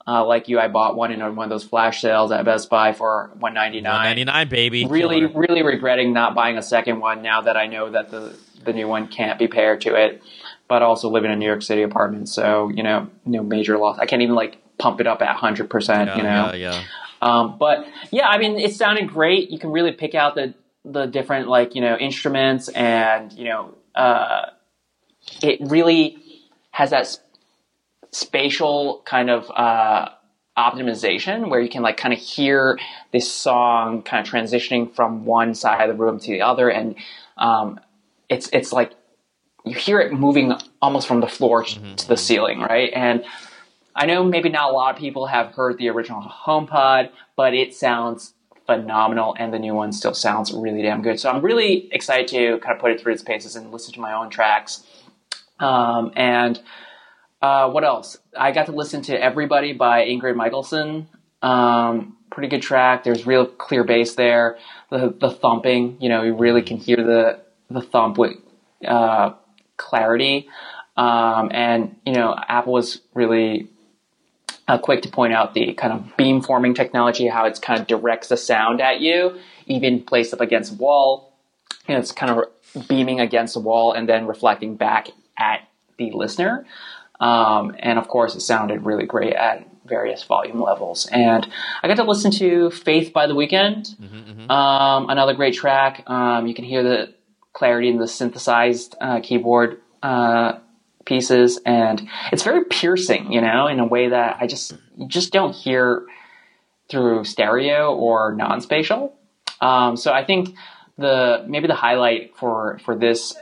[0.08, 2.94] Uh, like you, I bought one in one of those flash sales at Best Buy
[2.94, 3.92] for one ninety nine.
[3.92, 4.86] One ninety nine, baby.
[4.86, 5.32] Really, Killer.
[5.38, 8.34] really regretting not buying a second one now that I know that the
[8.64, 10.22] the new one can't be paired to it.
[10.66, 13.98] But also live in a New York City apartment, so you know, no major loss.
[13.98, 16.16] I can't even like pump it up at hundred yeah, percent.
[16.16, 16.82] You know, yeah, yeah.
[17.20, 19.50] Um, but yeah, I mean, it sounded great.
[19.50, 20.54] You can really pick out the
[20.86, 24.46] the different like you know instruments, and you know, uh,
[25.42, 26.16] it really
[26.70, 27.18] has that
[28.12, 30.08] spatial kind of uh,
[30.56, 32.78] optimization where you can like kind of hear
[33.12, 36.96] this song kind of transitioning from one side of the room to the other and
[37.36, 37.78] um,
[38.28, 38.92] it's it's like
[39.64, 41.94] you hear it moving almost from the floor Mm-hmm.
[41.96, 42.90] to the ceiling, right?
[42.94, 43.24] And
[43.94, 47.74] I know maybe not a lot of people have heard the original HomePod, but it
[47.74, 48.32] sounds
[48.66, 51.18] phenomenal, and the new one still sounds really damn good.
[51.18, 54.00] So I'm really excited to kind of put it through its paces and listen to
[54.00, 54.84] my own tracks.
[55.58, 56.60] Um, and
[57.40, 58.18] uh, what else?
[58.36, 61.08] I got to listen to Everybody by Ingrid Michaelson.
[61.42, 63.04] Um, pretty good track.
[63.04, 64.58] There's real clear bass there.
[64.90, 68.36] The the thumping, you know, you really can hear the the thump with
[68.86, 69.34] uh,
[69.76, 70.48] clarity.
[70.96, 73.68] Um, and you know, Apple was really
[74.66, 77.86] uh, quick to point out the kind of beam forming technology, how it's kind of
[77.86, 81.32] directs the sound at you, even placed up against a wall.
[81.86, 85.08] You know, it's kind of beaming against the wall and then reflecting back
[85.38, 85.60] at
[85.98, 86.66] the listener.
[87.20, 91.06] Um, and of course, it sounded really great at various volume levels.
[91.10, 91.46] And
[91.82, 93.98] I got to listen to Faith by the Weeknd,
[94.50, 96.04] um, another great track.
[96.06, 97.14] Um, you can hear the
[97.52, 100.58] clarity in the synthesized uh, keyboard uh,
[101.04, 104.74] pieces, and it's very piercing, you know, in a way that I just
[105.06, 106.06] just don't hear
[106.88, 109.14] through stereo or non-spatial.
[109.60, 110.54] Um, so I think
[110.96, 113.34] the maybe the highlight for for this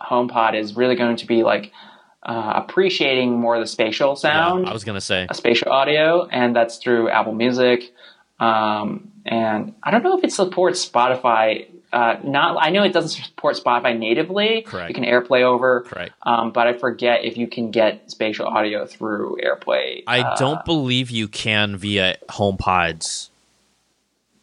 [0.00, 1.72] HomePod is really going to be like
[2.26, 5.26] uh, appreciating more the spatial sound, Yeah, I was gonna say.
[5.30, 7.94] a spatial audio, and that's through Apple Music.
[8.40, 11.68] Um, and I don't know if it supports Spotify.
[11.92, 14.62] Uh, not, I know it doesn't support Spotify natively.
[14.62, 14.90] Correct.
[14.90, 16.12] You can AirPlay over, Correct.
[16.22, 20.02] um, but I forget if you can get spatial audio through AirPlay.
[20.06, 23.30] I Uh, don't believe you can via HomePods.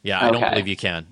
[0.02, 1.08] Yeah, I don't believe you can.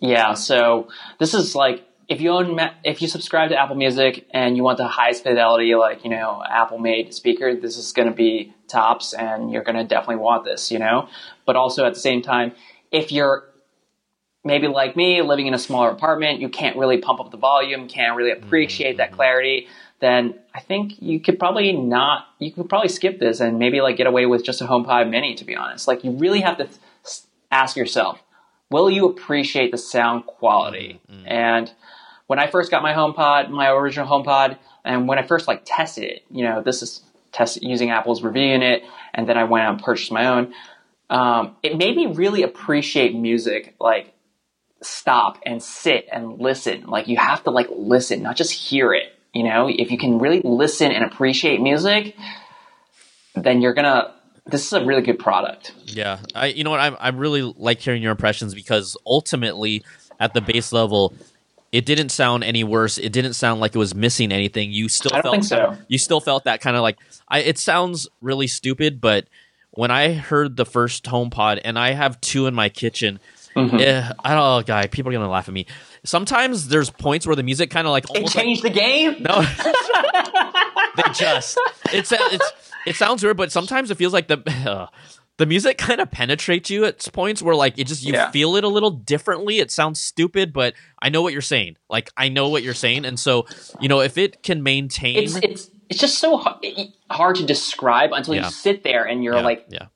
[0.00, 0.88] Yeah, so
[1.18, 4.78] this is like if you own if you subscribe to Apple Music and you want
[4.78, 9.14] the highest fidelity, like you know Apple made speaker, this is going to be tops,
[9.14, 11.08] and you're going to definitely want this, you know.
[11.46, 12.52] But also at the same time,
[12.90, 13.44] if you're
[14.42, 17.86] maybe like me, living in a smaller apartment, you can't really pump up the volume,
[17.86, 19.16] can't really mm-hmm, appreciate that mm-hmm.
[19.16, 19.68] clarity.
[20.00, 22.26] Then I think you could probably not.
[22.40, 25.36] You could probably skip this and maybe like get away with just a HomePod Mini.
[25.36, 27.20] To be honest, like you really have to th-
[27.52, 28.20] ask yourself,
[28.68, 31.00] will you appreciate the sound quality?
[31.08, 31.72] Mm-hmm, and
[32.30, 36.04] when I first got my HomePod, my original HomePod, and when I first like tested
[36.04, 37.02] it, you know, this is
[37.32, 40.54] test using Apple's review unit, and then I went out and purchased my own.
[41.10, 44.14] Um, it made me really appreciate music, like
[44.80, 46.86] stop and sit and listen.
[46.86, 49.12] Like you have to like listen, not just hear it.
[49.34, 52.14] You know, if you can really listen and appreciate music,
[53.34, 54.14] then you're gonna.
[54.46, 55.72] This is a really good product.
[55.84, 59.82] Yeah, I you know what I I really like hearing your impressions because ultimately
[60.20, 61.12] at the base level,
[61.72, 62.98] it didn't sound any worse.
[62.98, 64.72] It didn't sound like it was missing anything.
[64.72, 65.84] You still I don't felt think so.
[65.88, 66.98] you still felt that kind of like
[67.28, 67.40] I.
[67.40, 69.26] It sounds really stupid, but
[69.72, 73.20] when I heard the first HomePod, and I have two in my kitchen.
[73.56, 73.76] Mm-hmm.
[73.80, 74.86] eh, I don't know, guy.
[74.86, 75.66] People are gonna laugh at me.
[76.04, 79.16] Sometimes there's points where the music kind of like It almost like- changed the game.
[79.22, 79.42] no,
[80.96, 81.58] they just
[81.92, 82.52] it's it's
[82.86, 84.86] it sounds weird, but sometimes it feels like the uh,
[85.40, 88.30] the music kind of penetrates you at points where like it just you Yeah.
[88.30, 89.58] feel it a little differently.
[89.58, 91.78] It sounds stupid, but I know what you're saying.
[91.88, 93.46] Like I know what you're saying, and so
[93.80, 96.36] you know if it can maintain, It's it's it's just so
[97.10, 98.44] hard to describe until Yeah.
[98.44, 99.86] you sit there and you're yeah, like yeah,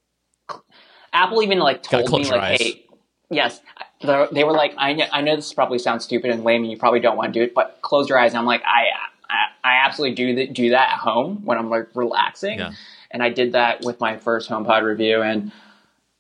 [1.13, 2.61] Apple even like told me like, eyes.
[2.63, 2.87] hey,
[3.31, 3.61] yes,
[4.01, 6.71] they they were like, I know, I know this probably sounds stupid and lame, and
[6.71, 8.33] you probably don't want to do it, but close your eyes.
[8.33, 8.87] And I'm like, I
[9.29, 12.73] I, I absolutely do that, do that at home when I'm like relaxing, Yeah.
[13.15, 15.23] And I did that with my first HomePod review.
[15.23, 15.53] And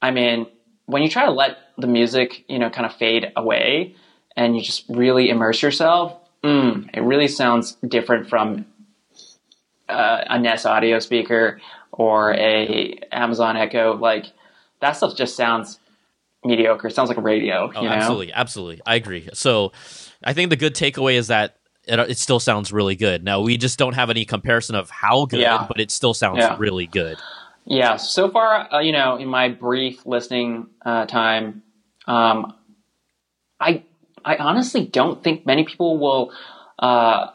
[0.00, 0.46] I mean,
[0.86, 3.96] when you try to let the music, you know, kind of fade away,
[4.36, 8.66] and you just really immerse yourself, mm, it really sounds different from
[9.88, 13.96] uh, a Nest audio speaker or a Amazon Echo.
[13.96, 14.26] Like
[14.80, 15.80] that stuff just sounds
[16.44, 16.86] mediocre.
[16.86, 17.72] It sounds like a radio.
[17.74, 19.28] oh, absolutely, absolutely, I agree.
[19.34, 19.72] So
[20.22, 21.56] I think the good takeaway is that.
[21.86, 23.24] It, it still sounds really good.
[23.24, 25.66] Now we just don't have any comparison of how good, Yeah.
[25.68, 26.56] but it still sounds Yeah.
[26.58, 27.18] really good.
[27.66, 27.96] Yeah.
[27.96, 31.62] So far, uh, you know, in my brief listening uh, time,
[32.06, 32.54] um,
[33.60, 33.82] I
[34.24, 36.32] I honestly don't think many people will
[36.78, 37.28] uh,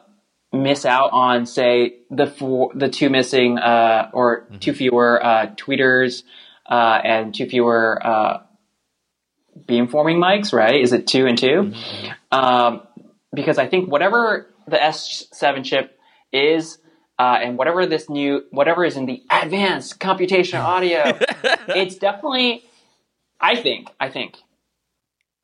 [0.51, 6.23] miss out on, say, the four, the two missing uh, or two fewer uh, tweeters
[6.69, 8.39] uh, and two fewer uh,
[9.65, 10.51] beamforming mics.
[10.53, 10.81] Right?
[10.81, 11.73] Is it two and 2
[12.31, 12.81] Um,
[13.33, 15.99] because I think whatever the S7 chip
[16.31, 16.77] is.
[17.17, 21.03] Uh, and whatever this new, whatever is in the advanced computational audio,
[21.67, 22.63] it's definitely,
[23.41, 24.37] I think, I think,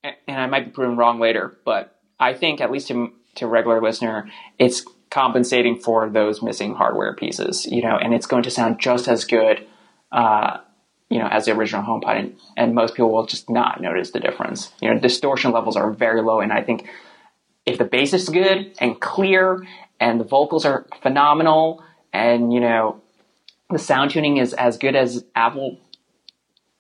[0.02, 3.48] and I might be proven wrong later, but I think at least to to a
[3.50, 8.52] regular listener, it's compensating for those missing hardware pieces, you know, and it's going to
[8.52, 9.66] sound just as good,
[10.12, 10.58] uh,
[11.10, 14.20] you know, as the original HomePod, and, and most people will just not notice the
[14.20, 14.72] difference.
[14.82, 16.88] You know, distortion levels are very low, and I think
[17.66, 19.66] if the bass is good and clear
[20.00, 23.02] and the vocals are phenomenal and you know
[23.70, 25.80] the sound tuning is as good as Apple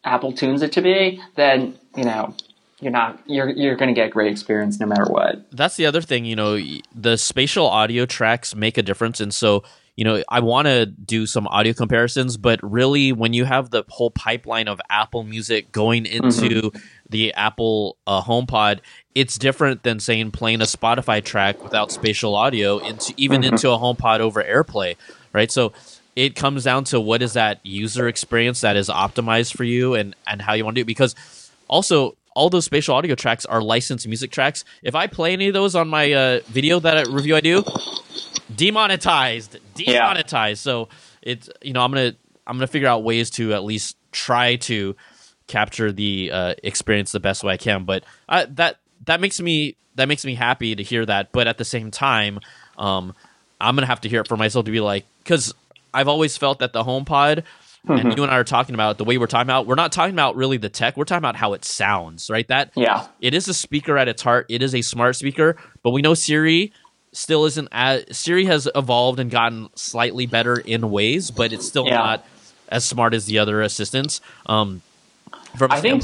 [0.03, 2.35] Apple tunes it to be, then you know
[2.79, 5.45] you're not you're you're going to get a great experience no matter what.
[5.51, 6.59] That's the other thing, you know,
[6.93, 9.63] the spatial audio tracks make a difference and so
[9.95, 13.85] you know, I want to do some audio comparisons, but really, when you have the
[13.87, 16.77] whole pipeline of Apple Music going into mm-hmm.
[17.09, 18.79] The Apple uh, HomePod,
[19.13, 23.53] it's different than saying playing a Spotify track without spatial audio into even mm-hmm.
[23.53, 24.95] into a HomePod over AirPlay,
[25.33, 25.51] right?
[25.51, 25.73] So
[26.15, 30.15] it comes down to what is that user experience that is optimized for you and
[30.27, 31.15] and how you want to do it because
[31.67, 34.65] also all those spatial audio tracks are licensed music tracks.
[34.83, 37.63] If I play any of those on my uh, video that I, review I do,
[38.53, 40.65] demonetized, demonetized.
[40.65, 40.71] Yeah.
[40.71, 40.89] So
[41.21, 44.95] it's you know I'm gonna I'm gonna figure out ways to at least try to
[45.47, 47.85] capture the uh, experience the best way I can.
[47.85, 51.31] But uh, that that makes me that makes me happy to hear that.
[51.31, 52.39] But at the same time,
[52.77, 53.13] um,
[53.59, 55.53] I'm gonna have to hear it for myself to be like because
[55.93, 57.43] I've always felt that the HomePod.
[57.87, 58.07] Mm-hmm.
[58.07, 59.67] And you and I are talking about the way we're talking about.
[59.67, 60.97] We're not talking about really the tech.
[60.97, 62.47] We're talking about how it sounds, right?
[62.47, 64.47] That yeah, it is a speaker at its heart.
[64.49, 66.73] It is a smart speaker, but we know Siri
[67.15, 71.85] still isn't as Siri has evolved and gotten slightly better in ways, but it's still
[71.85, 71.97] yeah.
[71.97, 72.25] not
[72.69, 74.19] as smart as the other assistants.
[74.47, 74.81] Um,
[75.61, 76.03] I think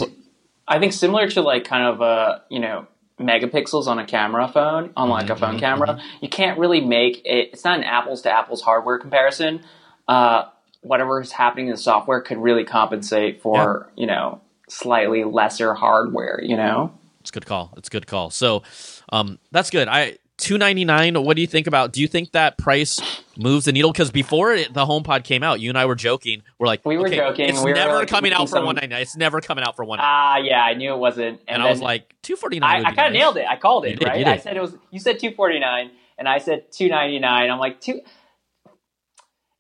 [0.68, 2.88] I think similar to like kind of uh you know
[3.20, 6.18] megapixels on a camera phone on like mm-hmm, a phone mm-hmm, camera, mm-hmm.
[6.22, 7.50] you can't really make it.
[7.54, 9.62] It's not an apples to apples hardware comparison.
[10.08, 10.46] Uh,
[10.82, 14.02] whatever is happening in the software could really compensate for yeah.
[14.02, 16.40] you know slightly lesser hardware.
[16.44, 17.74] You know, it's a good call.
[17.78, 18.30] It's a good call.
[18.30, 18.64] So
[19.10, 19.88] um, that's good.
[19.88, 21.14] I two ninety nine.
[21.24, 21.94] What do you think about?
[21.94, 23.00] Do you think that price
[23.38, 23.92] moves the needle?
[23.92, 26.42] Because before it, the HomePod came out, you and I were joking.
[26.60, 27.50] We're like, we were okay, joking.
[27.50, 29.02] It's we never like, coming out for one ninety nine.
[29.04, 30.00] It's never coming out for one.
[30.02, 31.40] Ah, uh, yeah, I knew it wasn't.
[31.48, 32.86] And, and I was like, two forty nine.
[32.86, 33.20] I, I kind of nice.
[33.20, 33.46] nailed it.
[33.48, 34.00] I called it.
[34.00, 34.28] Did, right.
[34.28, 34.76] I said it was.
[34.90, 37.50] You said two forty nine, and I said two ninety nine.
[37.50, 38.02] I'm like two.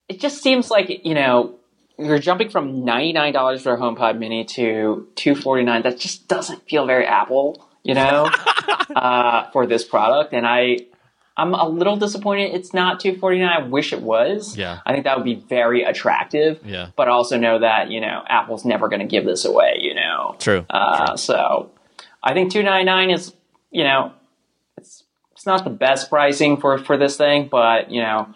[0.09, 1.59] It just seems like you know
[1.97, 5.83] you're jumping from ninety nine dollars for a HomePod Mini to two forty nine.
[5.83, 8.29] That just doesn't feel very Apple you know,
[8.95, 10.33] uh, for this product.
[10.33, 10.79] And I,
[11.37, 13.47] I'm a little disappointed it's not 249.
[13.47, 14.57] I wish it was.
[14.57, 14.79] Yeah.
[14.85, 16.59] I think that would be very attractive.
[16.65, 16.89] Yeah.
[16.95, 20.35] But also know that, you know, Apple's never going to give this away, you know.
[20.39, 20.65] True.
[20.69, 21.17] Uh, True.
[21.17, 21.71] So
[22.23, 23.33] I think 299 is,
[23.71, 24.13] you know,
[24.77, 28.33] it's it's not the best pricing for for this thing, but, you know,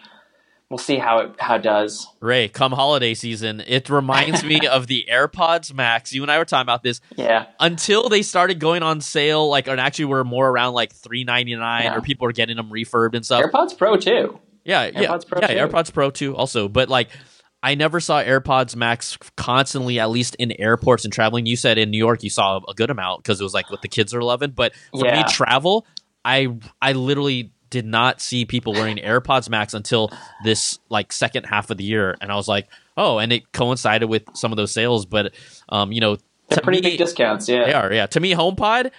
[0.70, 2.07] we'll see how it how it does.
[2.20, 6.13] Ray, come holiday season, it reminds me of the AirPods Max.
[6.13, 7.01] You and I were talking about this.
[7.16, 7.47] Yeah.
[7.59, 11.55] Until they started going on sale, like, and actually were more around like three ninety
[11.55, 11.95] nine, yeah.
[11.95, 13.43] or people were getting them refurbed and stuff.
[13.43, 14.39] AirPods Pro too.
[14.63, 15.74] Yeah, AirPods yeah, Pro yeah, too.
[15.74, 16.68] AirPods Pro too, also.
[16.68, 17.09] But like,
[17.61, 21.45] I never saw AirPods Max constantly, at least in airports and traveling.
[21.45, 23.82] You said in New York you saw a good amount because it was like what
[23.82, 24.51] the kids are loving.
[24.51, 25.18] But for yeah.
[25.18, 25.86] me, travel,
[26.24, 30.09] I I literally did not see people wearing AirPods Max until
[30.45, 34.05] this like second half of the year, and I was like, oh, and it coincided
[34.05, 35.05] with some of those sales.
[35.05, 35.34] But
[35.67, 36.15] um, you know,
[36.47, 37.49] they're pretty me, big discounts.
[37.49, 37.91] Yeah, they are.
[37.91, 38.91] Yeah, to me, HomePod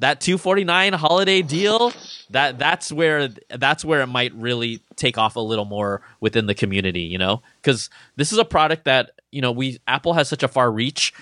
[0.00, 1.92] that 249 holiday deal
[2.30, 6.54] that that's where that's where it might really take off a little more within the
[6.54, 10.42] community you know because this is a product that you know we apple has such
[10.42, 11.12] a far reach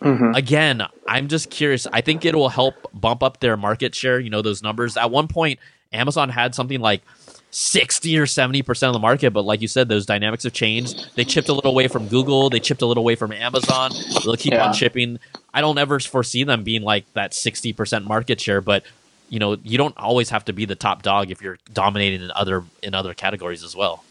[0.00, 0.32] mm-hmm.
[0.36, 4.30] again i'm just curious i think it will help bump up their market share you
[4.30, 5.58] know those numbers at one point
[5.92, 7.02] Amazon had something like
[7.50, 11.10] 60 or 70% of the market, but like you said, those dynamics have changed.
[11.16, 13.92] They chipped a little away from Google, they chipped a little away from Amazon.
[14.24, 14.66] They'll keep yeah.
[14.66, 15.18] on chipping.
[15.52, 18.84] I don't ever foresee them being like that 60% market share, but
[19.28, 22.30] you know, you don't always have to be the top dog if you're dominating in
[22.32, 24.04] other in other categories as well.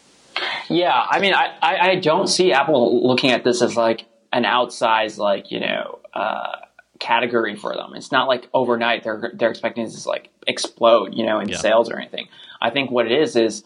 [0.70, 4.44] Yeah, I mean, I, I, I don't see Apple looking at this as like an
[4.44, 6.58] outsized, like, you know, uh,
[7.00, 7.93] category for them.
[7.95, 11.58] It's not like overnight they're they're expecting this to like explode, you know, in yeah.
[11.58, 12.28] sales or anything.
[12.62, 13.64] I think what it is is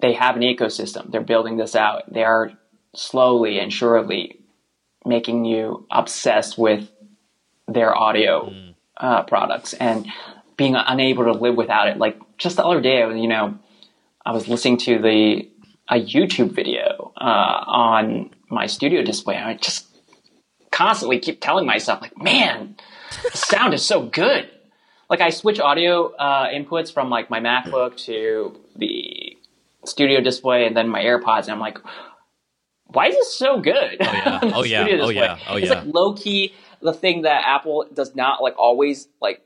[0.00, 1.10] they have an ecosystem.
[1.10, 2.12] They're building this out.
[2.12, 2.52] They are
[2.94, 4.40] slowly and surely
[5.04, 6.90] making you obsessed with
[7.68, 8.74] their audio mm.
[8.96, 10.06] uh, products and
[10.56, 11.98] being unable to live without it.
[11.98, 13.58] Like just the other day, you know,
[14.24, 15.50] I was listening to the
[15.88, 19.36] a YouTube video uh, on my studio display.
[19.36, 19.86] I just
[20.70, 22.76] constantly keep telling myself, like, man,
[23.22, 24.50] the sound is so good.
[25.08, 29.36] Like I switch audio uh, inputs from like my MacBook to the
[29.84, 31.78] studio display and then my AirPods, and I'm like,
[32.86, 33.96] why is this so good?
[34.00, 35.80] Oh yeah, oh yeah, oh yeah, oh it's yeah.
[35.80, 39.42] like low key the thing that Apple does not like always like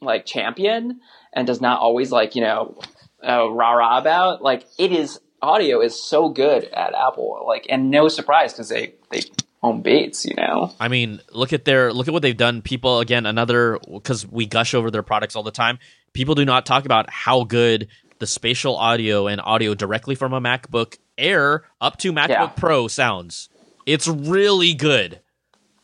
[0.00, 1.00] like champion
[1.32, 2.78] and does not always like you know
[3.26, 4.42] uh, rah rah about.
[4.42, 8.94] Like it is audio is so good at Apple, like and no surprise because they
[9.10, 9.20] they
[9.62, 10.72] home beats, you know.
[10.78, 12.62] I mean, look at their look at what they've done.
[12.62, 15.78] People again, another because we gush over their products all the time.
[16.14, 17.86] people do not talk about how good
[18.18, 22.46] the spatial audio and audio directly from a MacBook Air up to MacBook Yeah.
[22.48, 23.48] Pro sounds.
[23.86, 25.20] It's really good.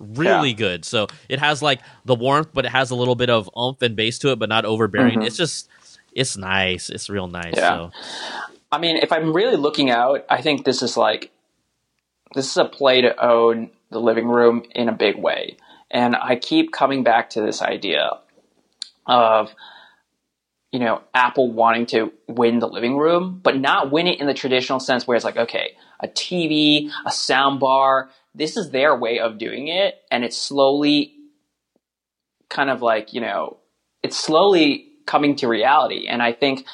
[0.00, 0.56] Really Yeah.
[0.56, 0.84] good.
[0.84, 3.94] So it has like the warmth, but it has a little bit of oomph and
[3.94, 5.20] bass to it, but not overbearing.
[5.20, 5.26] Mhm.
[5.26, 5.68] It's just
[6.12, 6.90] it's nice.
[6.90, 7.54] It's real nice.
[7.56, 7.68] Yeah.
[7.68, 7.90] So
[8.72, 11.30] I mean, if I'm really looking out, I think this is like
[12.34, 15.56] this is a play to own the living room in a big way.
[15.90, 18.10] And I keep coming back to this idea
[19.06, 19.54] of
[20.74, 24.34] you know, Apple wanting to win the living room, but not win it in the
[24.34, 29.20] traditional sense where it's like, okay, a TV, a sound bar, this is their way
[29.20, 31.14] of doing it, and it's slowly
[32.50, 33.58] kind of like, you know,
[34.02, 36.08] it's slowly coming to reality.
[36.08, 36.66] And I think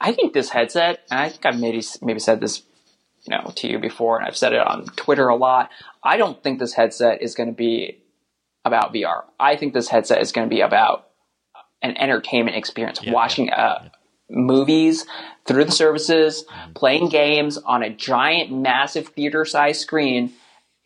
[0.00, 2.62] I think this headset, and I think I've maybe maybe said this,
[3.24, 5.70] you know, to you before, and I've said it on Twitter a lot.
[6.02, 8.02] I don't think this headset is going to be
[8.64, 9.24] about VR.
[9.38, 11.08] I think this headset is going to be about
[11.82, 13.88] an entertainment experience, Yeah, watching uh,
[14.30, 15.06] movies
[15.46, 16.44] through the services,
[16.74, 20.32] playing games on a giant, massive theater-sized screen,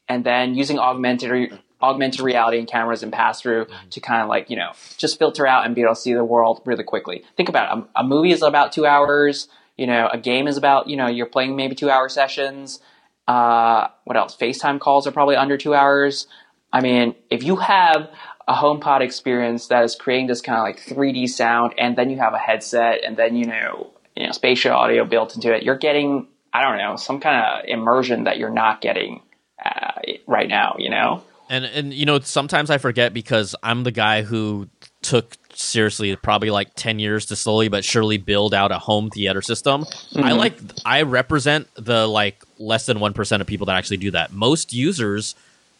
[0.09, 4.29] and then using augmented re- augmented reality and cameras and pass through to kind of
[4.29, 7.23] like you know just filter out and be able to see the world really quickly.
[7.37, 9.49] Think about it: a, a movie is about two hours.
[9.77, 12.81] You know, a game is about you know you're playing maybe two hour sessions.
[13.29, 14.37] Uh, what else?
[14.37, 16.27] FaceTime calls are probably under two hours.
[16.73, 18.11] I mean, if you have
[18.47, 22.19] a HomePod experience that is creating this kind of like 3D sound, and then you
[22.19, 25.79] have a headset, and then you know, you know, spatial audio built into it, you're
[25.79, 29.23] getting, I don't know, some kind of immersion that you're not getting
[29.65, 30.77] uh, right now.
[30.79, 31.23] You know?
[31.49, 34.69] and and you know sometimes I forget because I'm the guy who
[35.03, 39.43] took seriously probably like 10 years to slowly but surely build out a home theater
[39.43, 39.85] system.
[40.17, 40.39] I Mhm.
[40.39, 44.33] like I represent the like less than 1% of people that actually do that.
[44.33, 45.35] Most users,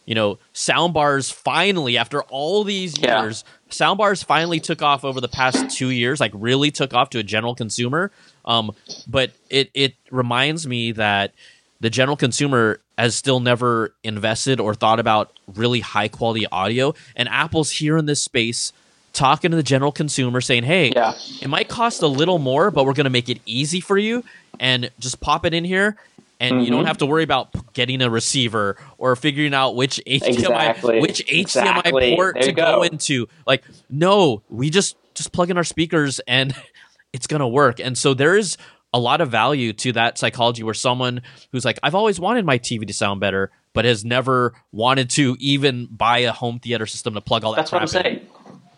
[0.07, 3.23] you know, soundbars finally after all these Yeah.
[3.23, 7.19] years, soundbars finally took off over the past 2 years, like really took off to
[7.19, 8.11] a general consumer.
[8.45, 8.73] Um
[9.07, 11.33] but it it reminds me that
[11.81, 17.29] the general consumer has still never invested or thought about really high quality audio and
[17.29, 18.73] apple's here in this space
[19.17, 21.15] talking to the general consumer saying hey Yeah.
[21.41, 24.23] it might cost a little more but we're going to make it easy for you
[24.61, 25.97] and just pop it in here
[26.39, 26.89] and you don't Mhm.
[26.89, 31.01] have to worry about getting a receiver or figuring out which HDMI Exactly.
[31.01, 32.15] which HDMI Exactly.
[32.15, 32.83] port to go go.
[32.83, 36.55] into like no we just just plug in our speakers and
[37.15, 38.59] it's going to work and so there is
[38.93, 42.59] a lot of value to that psychology where someone who's like I've always wanted my
[42.59, 47.15] TV to sound better but has never wanted to even buy a home theater system
[47.15, 47.89] to plug all that That's what I'm in.
[47.89, 48.27] saying.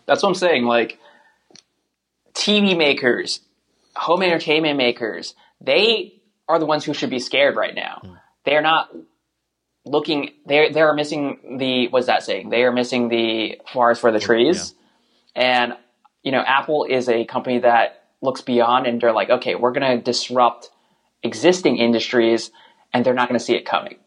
[0.09, 0.65] That's what I'm saying.
[0.65, 0.99] Like
[2.33, 3.41] TV makers,
[3.95, 7.99] home entertainment makers, they are the ones who should be scared right now.
[8.01, 8.13] Hmm.
[8.43, 8.89] They are not
[9.85, 10.31] looking.
[10.47, 12.49] They they are missing the what's that saying?
[12.49, 14.73] They are missing the forest for the trees.
[15.35, 15.73] And
[16.23, 19.97] you know, Apple is a company that looks beyond, and they're like, okay, we're going
[19.97, 20.71] to disrupt
[21.21, 22.49] existing industries,
[22.93, 23.99] and they're not going to see it coming.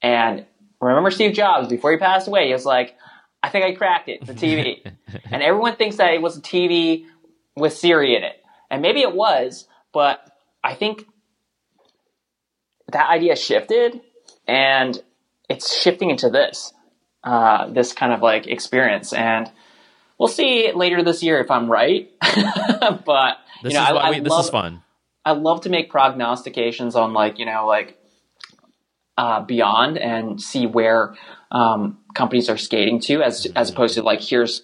[0.00, 0.46] And
[0.80, 2.96] remember Steve Jobs before he passed away, he was like,
[3.44, 4.80] I think I cracked it, the TV.
[5.30, 7.04] and everyone thinks that it was a TV
[7.54, 8.42] with Siri in it.
[8.70, 10.26] And maybe it was, but
[10.62, 11.06] I think
[12.90, 14.00] that idea shifted
[14.48, 14.98] and
[15.50, 16.72] it's shifting into this,
[17.22, 19.12] uh, this kind of like experience.
[19.12, 19.50] And
[20.16, 22.10] we'll see later this year if I'm right.
[22.22, 24.82] but, This you know, I, I we, this love, is fun.
[25.22, 27.98] I love to make prognostications on like you know like
[29.16, 31.14] uh, beyond and see where
[31.50, 34.62] um, companies are skating to as as opposed to like here's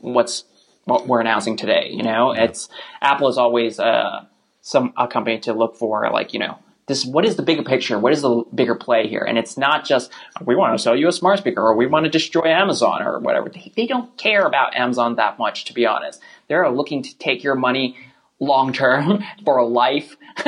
[0.00, 0.44] what's
[0.84, 1.90] what we're announcing today.
[1.90, 2.68] You know, it's
[3.00, 4.24] Apple is always uh,
[4.62, 7.98] some a company to look for like you know this what is the bigger picture?
[7.98, 9.20] What is the bigger play here?
[9.20, 10.10] And it's not just
[10.44, 13.18] we want to sell you a smart speaker or we want to destroy amazon or
[13.20, 13.48] whatever.
[13.48, 16.20] They, they don't care about amazon that much to be honest.
[16.48, 17.96] They're looking to take your money
[18.40, 20.16] long term for a life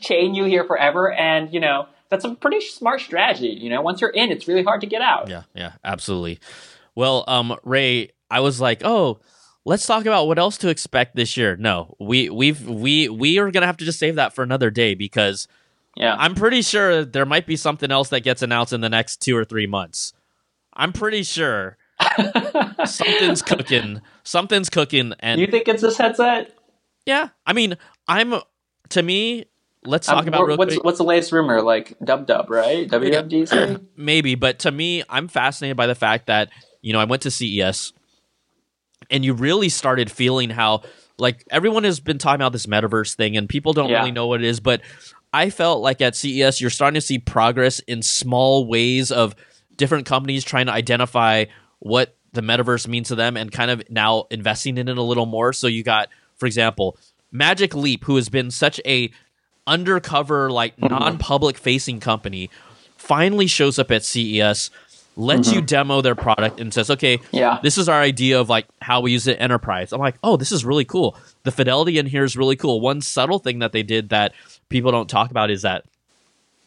[0.00, 4.00] chain you here forever and you know that's a pretty smart strategy you know once
[4.00, 6.38] you're in it's really hard to get out Yeah, yeah, absolutely.
[6.94, 9.18] Well, um, Ray, I was like, oh,
[9.64, 11.56] let's talk about what else to expect this year.
[11.56, 14.94] No, we we've we we are gonna have to just save that for another day
[14.94, 15.48] because
[15.96, 19.22] yeah I'm pretty sure there might be something else that gets announced in the next
[19.22, 20.12] two or three months.
[20.74, 21.78] I'm pretty sure
[22.84, 24.00] something's cooking.
[24.24, 26.52] Something's cooking, and you think it's this headset
[27.04, 27.76] yeah, I mean,
[28.06, 28.34] I'm
[28.90, 29.46] to me.
[29.84, 30.84] Let's talk Um, about real what's, quick.
[30.84, 35.76] what's the latest rumor like dub dub right wwdc maybe but to me i'm fascinated
[35.76, 36.50] by the fact that
[36.82, 37.92] you know i went to ces
[39.10, 40.82] and you really started feeling how
[41.18, 43.98] like everyone has been talking about this metaverse thing and people don't Yeah.
[43.98, 44.82] really know what it is but
[45.32, 49.34] i felt like at ces you're starting to see progress in small ways of
[49.74, 51.46] different companies trying to identify
[51.82, 55.26] what the metaverse means to them and kind of now investing in it a little
[55.26, 55.52] more.
[55.52, 56.96] So you got, for example,
[57.30, 59.10] Magic Leap, who has been such a
[59.66, 62.50] undercover, like non-public facing company,
[62.96, 64.70] finally shows up at CES,
[65.16, 67.58] lets you demo their product, and says, "Okay, Yeah.
[67.62, 70.52] this is our idea of like how we use it enterprise." I'm like, "Oh, this
[70.52, 71.16] is really cool.
[71.44, 74.32] The fidelity in here is really cool." One subtle thing that they did that
[74.68, 75.84] people don't talk about is that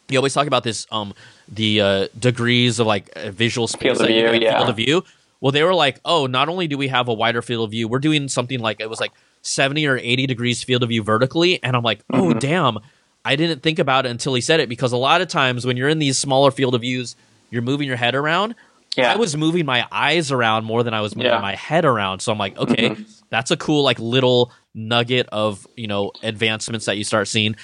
[0.10, 1.14] you always talk about this um
[1.48, 4.58] the uh, degrees of like uh, visual space Field of view, yeah.
[4.58, 5.04] field of view.
[5.42, 7.88] Well, they were like, oh, not only do we have a wider field of view,
[7.88, 11.62] we're doing something like it was like seventy or eighty degrees field of view vertically,
[11.64, 12.40] and I'm like, oh, Mm-hmm.
[12.40, 12.80] damn,
[13.24, 15.78] I didn't think about it until he said it because a lot of times when
[15.78, 17.16] you're in these smaller field of views,
[17.52, 18.56] you're moving your head around.
[18.98, 19.12] Yeah.
[19.12, 21.42] I was moving my eyes around more than I was moving Yeah.
[21.42, 22.22] my head around.
[22.22, 22.96] So I'm like, okay,
[23.30, 27.56] that's a cool like little nugget of you know advancements that you start seeing.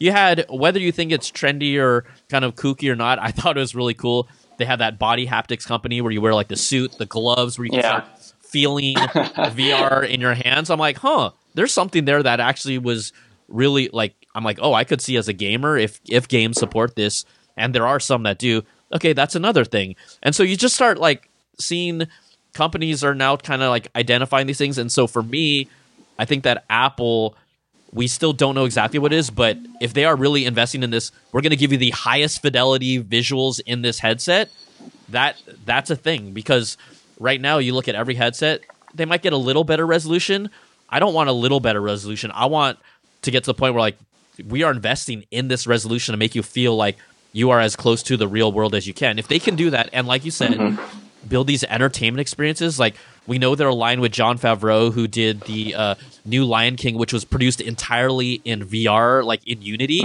[0.00, 3.18] You had whether you think it's trendy or kind of kooky or not.
[3.22, 4.28] I thought it was really cool.
[4.56, 7.66] They have that body haptics company where you wear like the suit, the gloves, where
[7.66, 8.02] you can Yeah.
[8.02, 8.04] start
[8.42, 8.96] feeling
[9.38, 10.70] VR in your hands.
[10.70, 13.12] I'm like, huh, there's something there that actually was
[13.48, 14.14] really like.
[14.34, 17.24] I'm like, oh, I could see as a gamer if if games support this,
[17.56, 18.62] and there are some that do.
[18.92, 19.94] Okay, that's another thing.
[20.22, 21.28] And so you just start like
[21.60, 22.06] seeing
[22.52, 24.78] companies are now kind of like identifying these things.
[24.78, 25.68] And so for me,
[26.18, 27.36] I think that Apple,
[27.92, 30.90] we still don't know exactly what it is, but if they are really investing in
[30.90, 34.50] this, we're going to give you the highest fidelity visuals in this headset.
[35.08, 36.76] That that's a thing because
[37.18, 38.62] right now you look at every headset,
[38.94, 40.50] they might get a little better resolution.
[40.88, 42.30] I don't want a little better resolution.
[42.32, 42.78] I want
[43.22, 43.98] to get to the point where like
[44.46, 46.96] we are investing in this resolution to make you feel like
[47.32, 49.18] you are as close to the real world as you can.
[49.18, 50.99] If they can do that, and like you said, mm-hmm.
[51.28, 52.94] Build these entertainment experiences, like
[53.26, 55.94] we know they're aligned with Jon Favreau, who did the uh,
[56.24, 60.02] new Lion King, which was produced entirely in VR, like in Unity.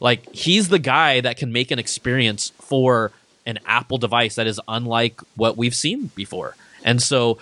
[0.00, 3.12] Like he's the guy that can make an experience for
[3.46, 6.56] an Apple device that is unlike what we've seen before.
[6.84, 7.38] And so,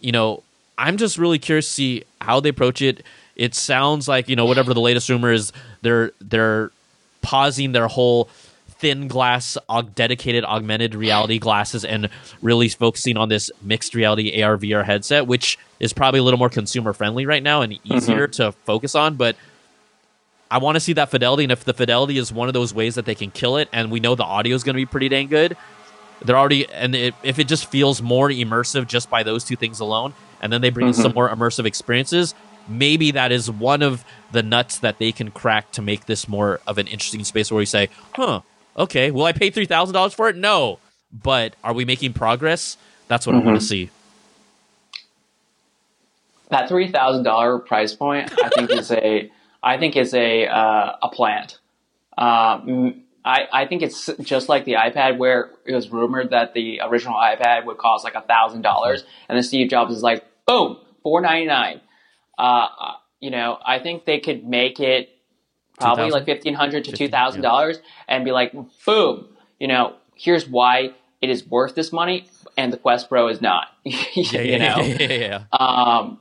[0.00, 0.42] you know,
[0.78, 3.04] I'm just really curious to see how they approach it.
[3.34, 6.70] It sounds like, you know, whatever the latest rumor is, they're they're
[7.22, 8.28] pausing their whole
[8.78, 12.08] thin glass aug- dedicated augmented reality glasses and
[12.42, 16.50] really focusing on this mixed reality AR VR headset, which is probably a little more
[16.50, 17.94] consumer friendly right now and mm-hmm.
[17.94, 19.16] easier to focus on.
[19.16, 19.36] But
[20.50, 22.94] I want to see that fidelity, and if the fidelity is one of those ways
[22.94, 25.08] that they can kill it, and we know the audio is going to be pretty
[25.08, 25.56] dang good,
[26.24, 29.80] they're already and it, if it just feels more immersive just by those two things
[29.80, 31.14] alone, and then they bring in some mm-hmm.
[31.14, 32.34] more immersive experiences,
[32.68, 36.60] maybe that is one of the nuts that they can crack to make this more
[36.66, 38.42] of an interesting space where we say, "Huh,
[38.76, 40.36] okay, will I pay three thousand dollars for it?
[40.36, 40.78] No,
[41.12, 42.76] but are we making progress?
[43.08, 43.90] That's what I want to see."
[46.50, 49.30] that three thousand dollar price point, I think is a,
[49.62, 51.58] I think is a uh, a plant.
[52.16, 56.80] Um, I I think it's just like the iPad, where it was rumored that the
[56.84, 60.78] original iPad would cost like a thousand dollars, and then Steve Jobs is like, boom,
[61.02, 61.80] four ninety nine.
[62.38, 62.68] Uh,
[63.20, 65.08] you know, I think they could make it
[65.78, 66.12] probably 2,000?
[66.12, 68.52] like fifteen hundred to 15, two thousand dollars, and be like,
[68.84, 73.40] boom, you know, here's why it is worth this money, and the Quest Pro is
[73.40, 73.68] not.
[73.84, 74.76] Yeah, you know.
[74.78, 75.58] yeah, yeah, yeah.
[75.58, 76.20] Um,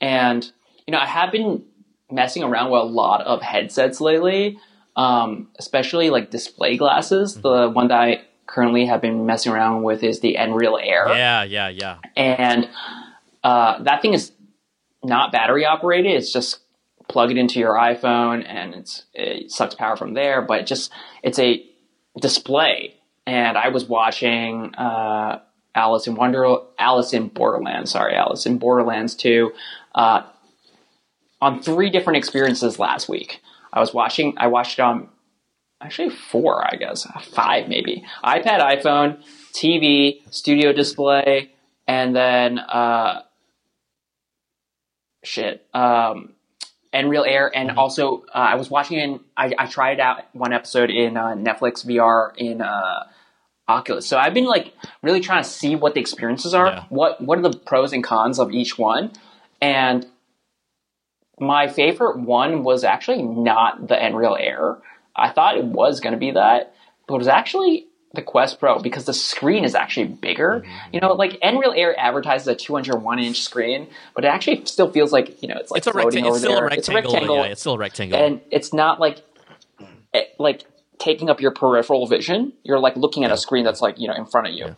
[0.00, 0.50] and
[0.86, 1.64] you know, I have been
[2.10, 4.58] messing around with a lot of headsets lately,
[4.96, 7.32] um, especially like display glasses.
[7.32, 7.42] Mm-hmm.
[7.42, 11.42] The one that I currently have been messing around with is the Nreal Air, Yeah,
[11.44, 11.98] yeah, yeah.
[12.16, 12.68] and
[13.42, 14.32] uh, that thing is
[15.02, 16.12] not battery operated.
[16.12, 16.58] It's just
[17.12, 18.74] plug it into your iPhone, and
[19.14, 20.42] it sucks power from there.
[20.42, 20.90] But just
[21.22, 21.64] it's a
[22.20, 22.94] display.
[23.26, 25.40] And I was watching uh,
[25.74, 27.92] Alice in Wonder, Alice in Borderlands.
[27.92, 29.52] Sorry, Alice in Borderlands two,
[29.94, 30.22] uh,
[31.40, 33.40] on three different experiences last week.
[33.72, 34.34] I was watching.
[34.38, 35.08] I watched it on
[35.80, 38.04] actually four, I guess five maybe.
[38.24, 39.22] iPad, iPhone,
[39.52, 41.52] TV, studio display,
[41.86, 43.22] and then uh,
[45.22, 45.66] shit.
[45.74, 46.31] Um,
[46.92, 49.20] Nreal Air, and also uh, I was watching in.
[49.36, 53.04] I, I tried out one episode in uh, Netflix VR in uh,
[53.68, 54.06] Oculus.
[54.06, 56.66] So I've been like really trying to see what the experiences are.
[56.66, 56.84] Yeah.
[56.88, 59.12] What what are the pros and cons of each one?
[59.60, 60.06] And
[61.40, 64.78] my favorite one was actually not the Nreal Air.
[65.14, 66.74] I thought it was going to be that,
[67.06, 70.64] but it was actually the Quest Pro because the screen is actually bigger.
[70.92, 75.12] You know, like Nreal Air advertises a 201 inch screen, but it actually still feels
[75.12, 76.30] like you know it's like It's a floating rectangle.
[76.30, 76.64] over It's still there.
[76.64, 76.78] a rectangle.
[76.78, 78.18] It's a rectangle, Yeah, it's still a rectangle.
[78.18, 79.22] and it's not like
[80.14, 80.64] eh, like
[80.98, 82.52] taking up your peripheral vision.
[82.64, 84.76] You're like looking at a screen that's like you know in front of you,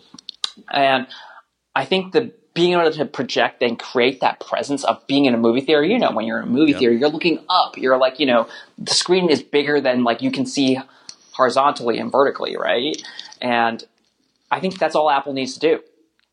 [0.73, 1.07] and
[1.75, 5.37] I think the being able to project and create that presence of being in a
[5.37, 5.83] movie theater.
[5.85, 7.77] You know, when you're in a movie theater, you're looking up.
[7.77, 8.47] You're like you know
[8.79, 10.79] the screen is bigger than like you can see
[11.35, 12.97] horizontally and vertically, right?
[13.41, 13.83] And
[14.51, 15.81] I think that's all Apple needs to do.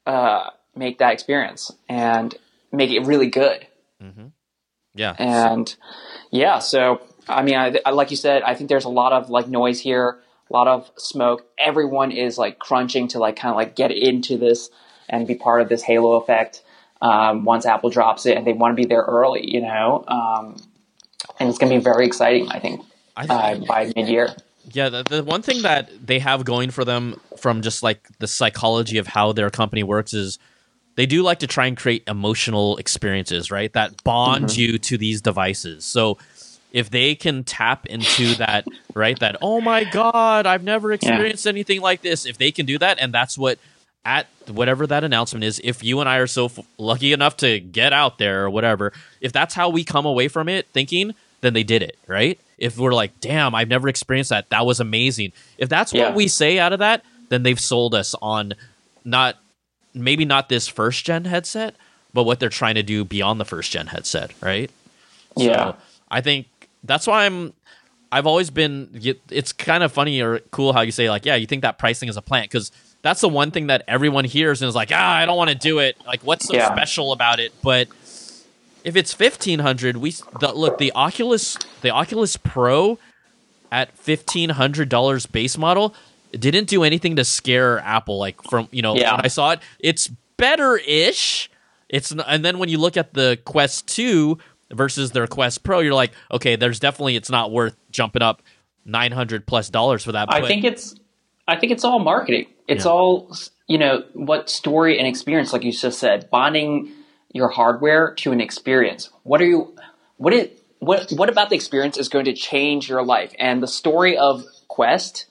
[0.05, 2.33] Uh, make that experience and
[2.71, 3.67] make it really good.
[4.01, 4.27] Mm-hmm.
[4.95, 5.15] Yeah.
[5.17, 5.73] And
[6.31, 9.29] yeah, so I mean, I, I, like you said, I think there's a lot of
[9.29, 10.19] like noise here,
[10.49, 11.45] a lot of smoke.
[11.57, 14.69] Everyone is like crunching to like kind of like get into this
[15.09, 16.63] and be part of this halo effect.
[17.01, 20.57] Um, once Apple drops it, and they want to be there early, you know, um,
[21.39, 22.47] and it's going to be very exciting.
[22.49, 24.35] I think, I think uh, by mid year.
[24.71, 28.27] Yeah, the, the one thing that they have going for them from just like the
[28.27, 30.39] psychology of how their company works is
[30.95, 33.71] they do like to try and create emotional experiences, right?
[33.73, 34.59] That bond mm-hmm.
[34.59, 35.83] you to these devices.
[35.83, 36.17] So
[36.71, 39.19] if they can tap into that, right?
[39.19, 41.51] That oh my god, I've never experienced yeah.
[41.51, 42.25] anything like this.
[42.25, 43.59] If they can do that, and that's what
[44.03, 47.59] at whatever that announcement is, if you and I are so f- lucky enough to
[47.59, 51.53] get out there or whatever, if that's how we come away from it thinking, then
[51.53, 52.39] they did it, right?
[52.57, 54.49] If we're like, damn, I've never experienced that.
[54.49, 55.34] That was amazing.
[55.57, 56.05] If that's yeah.
[56.05, 58.53] what we say out of that, then they've sold us on
[59.03, 59.38] not
[59.93, 61.76] maybe not this first gen headset,
[62.13, 64.69] but what they're trying to do beyond the first gen headset, right?
[65.35, 65.72] Yeah.
[65.72, 65.76] So
[66.09, 66.47] I think
[66.84, 67.53] that's why I'm
[68.11, 68.89] I've always been
[69.30, 72.09] it's kind of funny or cool how you say like, yeah, you think that pricing
[72.09, 75.15] is a plant because that's the one thing that everyone hears and is like, ah,
[75.15, 75.97] I don't want to do it.
[76.05, 76.72] Like, what's so yeah.
[76.73, 77.51] special about it?
[77.63, 77.88] But
[78.83, 82.97] if it's fifteen hundred, we the, look the Oculus the Oculus Pro
[83.71, 85.93] at fifteen hundred dollars base model
[86.31, 88.17] didn't do anything to scare Apple.
[88.17, 89.15] Like from you know yeah.
[89.15, 91.49] when I saw it, it's better ish.
[91.89, 94.37] It's and then when you look at the Quest two
[94.71, 98.41] versus their Quest Pro, you're like, okay, there's definitely it's not worth jumping up
[98.85, 100.33] nine hundred plus dollars for that.
[100.33, 100.95] I think it's
[101.47, 102.47] I think it's all marketing.
[102.67, 102.91] It's yeah.
[102.91, 103.35] all
[103.67, 106.91] you know what story and experience, like you just said, bonding
[107.33, 109.09] your hardware to an experience.
[109.23, 109.75] What are you?
[110.17, 110.63] What it?
[110.79, 113.33] What what about the experience is going to change your life?
[113.37, 115.27] And the story of Quest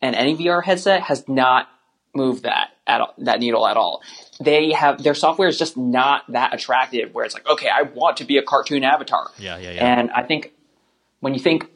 [0.00, 1.68] and any VR headset has not
[2.14, 4.02] moved that at all, that needle at all.
[4.40, 7.14] They have their software is just not that attractive.
[7.14, 9.30] Where it's like, okay, I want to be a cartoon avatar.
[9.38, 9.98] Yeah, yeah, yeah.
[9.98, 10.52] And I think
[11.20, 11.66] when you think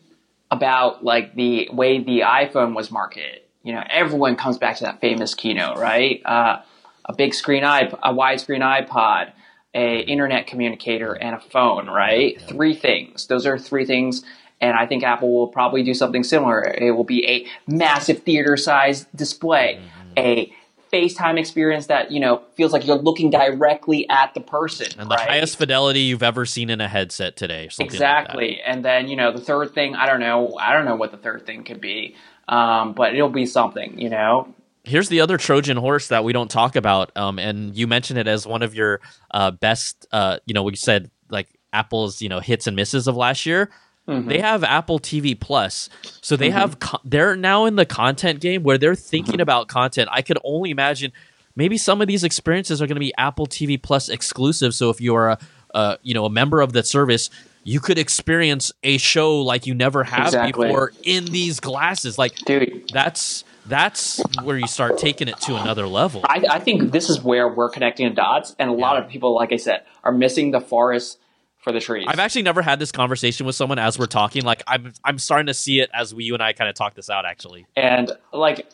[0.51, 5.01] about like the way the iPhone was marketed, you know, everyone comes back to that
[5.01, 6.21] famous keynote, right?
[6.25, 6.63] Uh,
[7.05, 9.33] a big screen iP- a widescreen iPod,
[9.77, 12.37] a internet communicator, and a phone, right?
[12.41, 12.47] Yeah.
[12.47, 13.27] Three things.
[13.29, 14.25] Those are three things
[14.61, 16.63] and I think Apple will probably do something similar.
[16.63, 20.19] It will be a massive theater sized display, mm-hmm.
[20.19, 20.53] a
[20.93, 24.99] FaceTime experience that, you know, feels like you're looking directly at the person.
[24.99, 25.29] And the right?
[25.29, 27.69] highest fidelity you've ever seen in a headset today.
[27.79, 28.51] Exactly.
[28.51, 31.11] Like and then, you know, the third thing, I don't know, I don't know what
[31.11, 32.15] the third thing could be.
[32.49, 34.55] Um, but it'll be something, you know.
[34.87, 38.29] Here's the other Trojan horse that we don't talk about, um, and you mentioned it
[38.29, 39.01] as one of your
[39.33, 40.07] uh, best.
[40.13, 43.71] Uh, you know, we said like Apple's you know hits and misses of last year.
[44.09, 44.29] Mm-hmm.
[44.29, 45.89] They have Apple TV Plus,
[46.23, 46.59] so they mm-hmm.
[46.59, 49.41] have co- they're now in the content game where they're thinking mm-hmm.
[49.41, 50.09] about content.
[50.13, 51.13] I could only imagine
[51.57, 54.75] maybe some of these experiences are going to be Apple TV Plus exclusive.
[54.75, 55.39] So if you are a,
[55.75, 57.29] a you know a member of that service,
[57.65, 60.69] you could experience a show like you never have exactly.
[60.69, 62.17] before in these glasses.
[62.17, 66.23] Like, dude, that's that's where you start taking it to another level.
[66.25, 68.81] I, I think this is where we're connecting the dots, and a yeah.
[68.81, 71.19] lot of people, like I said, are missing the forest
[71.67, 72.07] for the trees.
[72.09, 74.45] I've actually never had this conversation with someone as we're talking.
[74.45, 76.95] Like I'm I'm starting to see it as we you and I kind of talk
[76.95, 77.67] this out actually.
[77.75, 78.69] And like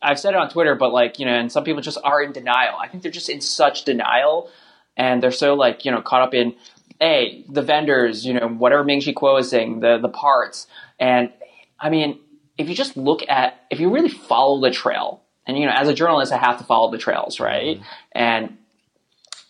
[0.00, 2.30] I've said it on Twitter, but like, you know, and some people just are in
[2.30, 2.76] denial.
[2.78, 4.48] I think they're just in such denial
[4.96, 6.54] and they're so like, you know, caught up in
[7.00, 10.68] hey, the vendors, you know, whatever Ming Chi Kuo is saying, the the parts.
[11.00, 11.32] And
[11.80, 12.20] I mean,
[12.58, 15.88] if you just look at if you really follow the trail, and you know, as
[15.88, 17.78] a journalist I have to follow the trails, right?
[17.78, 17.84] Mm-hmm.
[18.12, 18.58] And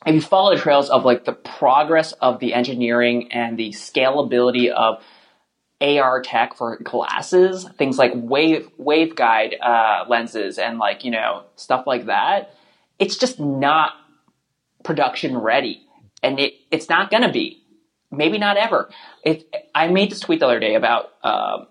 [0.07, 4.71] if you follow the trails of like the progress of the engineering and the scalability
[4.71, 5.03] of
[5.81, 11.87] AR tech for glasses, things like wave waveguide uh, lenses and like you know stuff
[11.87, 12.55] like that,
[12.99, 13.93] it's just not
[14.85, 15.83] production ready,
[16.23, 17.63] and it it's not gonna be,
[18.11, 18.89] maybe not ever.
[19.25, 21.65] It I made this tweet the other day about uh,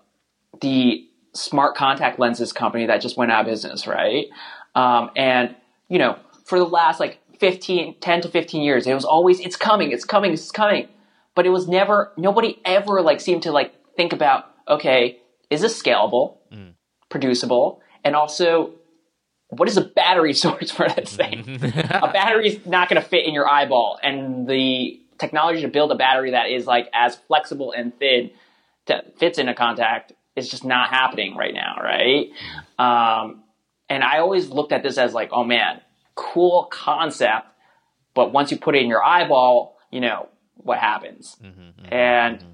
[0.60, 1.05] the
[1.36, 4.26] smart contact lenses company that just went out of business, right?
[4.74, 5.54] Um, and
[5.88, 8.86] you know for the last like 15, 10 to 15 years.
[8.86, 10.88] It was always, it's coming, it's coming, it's coming.
[11.34, 15.18] But it was never, nobody ever like seemed to like think about, okay,
[15.50, 16.72] is this scalable, mm.
[17.08, 18.72] producible, and also
[19.48, 21.58] what is a battery source for that thing?
[21.62, 25.92] a battery is not going to fit in your eyeball, and the technology to build
[25.92, 28.30] a battery that is like as flexible and thin
[28.86, 32.30] that fits in a contact is just not happening right now, right?
[32.78, 33.42] Um,
[33.88, 35.80] and I always looked at this as like, oh man,
[36.14, 37.46] cool concept,
[38.14, 42.38] but once you put it in your eyeball, you know what happens, mm-hmm, mm-hmm, and
[42.38, 42.50] mm-hmm.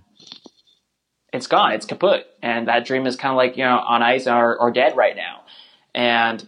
[1.32, 1.72] it's gone.
[1.72, 4.70] It's kaput, and that dream is kind of like you know on ice or, or
[4.70, 5.42] dead right now.
[5.94, 6.46] And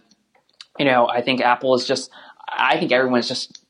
[0.77, 2.11] you know, I think Apple is just.
[2.47, 3.65] I think everyone's just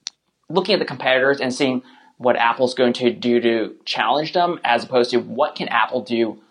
[0.50, 1.82] looking at the competitors and seeing
[2.18, 6.42] what Apple's going to do to challenge them, as opposed to what can Apple do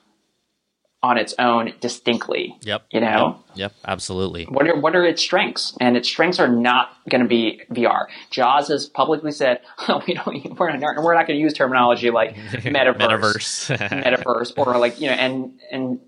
[1.05, 2.56] on its own distinctly.
[2.62, 2.86] Yep.
[2.90, 3.39] You know.
[3.55, 3.56] Yep.
[3.56, 4.44] yep absolutely.
[4.47, 5.76] What are what are its strengths?
[5.78, 8.06] And its strengths are not going to be VR.
[8.31, 10.59] Joz has publicly said, oh, "We don't.
[10.59, 11.02] We're not.
[11.02, 15.60] We're not going to use terminology like metaverse, metaverse, metaverse, or like you know." And
[15.70, 16.01] and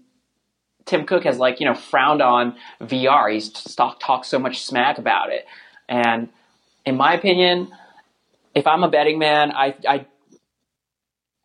[0.87, 3.31] Tim Cook has like you know frowned on VR.
[3.31, 5.45] He's talked talked so much smack about it.
[5.91, 6.31] And
[6.87, 7.69] in my opinion,
[8.55, 10.07] if I'm a betting man, I I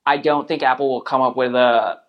[0.05, 1.99] I don't think Apple will come up with a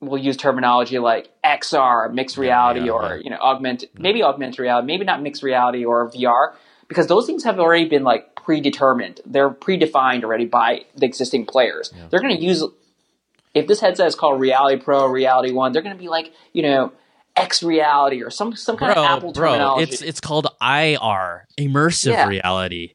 [0.00, 4.86] we'll use terminology like XR, mixed reality, yeah, or you know, augment, maybe augmented reality,
[4.86, 6.54] maybe not mixed reality or VR,
[6.88, 9.20] because those things have already been like predetermined.
[9.26, 11.92] They're predefined already by the existing players.
[11.94, 12.06] Yeah.
[12.10, 12.64] They're going to use
[13.54, 16.62] if this headset is called Reality Pro, Reality One, they're going to be like you
[16.62, 16.92] know.
[17.36, 19.92] X reality or some some kind bro, of Apple bro, terminology.
[19.92, 22.26] It's it's called IR, immersive yeah.
[22.26, 22.94] reality.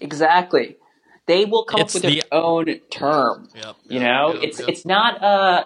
[0.00, 0.78] Exactly.
[1.26, 3.48] They will come it's up with the, their own term.
[3.54, 5.64] Yep, you know, yep, it's it's not uh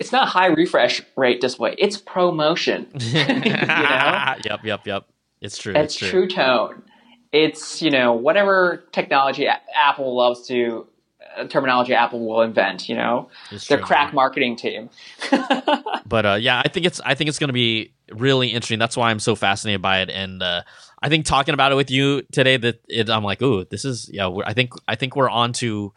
[0.00, 1.74] it's not high refresh rate display.
[1.78, 2.86] It's ProMotion.
[3.44, 4.34] you know?
[4.44, 5.06] Yep, yep, yep.
[5.40, 5.74] It's true.
[5.74, 6.10] It's, it's true.
[6.10, 6.82] True Tone.
[7.32, 10.88] It's you know whatever technology Apple loves to
[11.36, 12.88] uh, terminology Apple will invent.
[12.88, 14.14] You know, it's their true, crack man.
[14.16, 14.90] marketing team.
[16.06, 18.80] but uh, yeah, I think it's I think it's going to be really interesting.
[18.80, 20.62] That's why I'm so fascinated by it, and uh,
[21.02, 24.10] I think talking about it with you today, that it, I'm like, oh, this is
[24.12, 24.28] yeah.
[24.44, 25.92] I think I think we're on to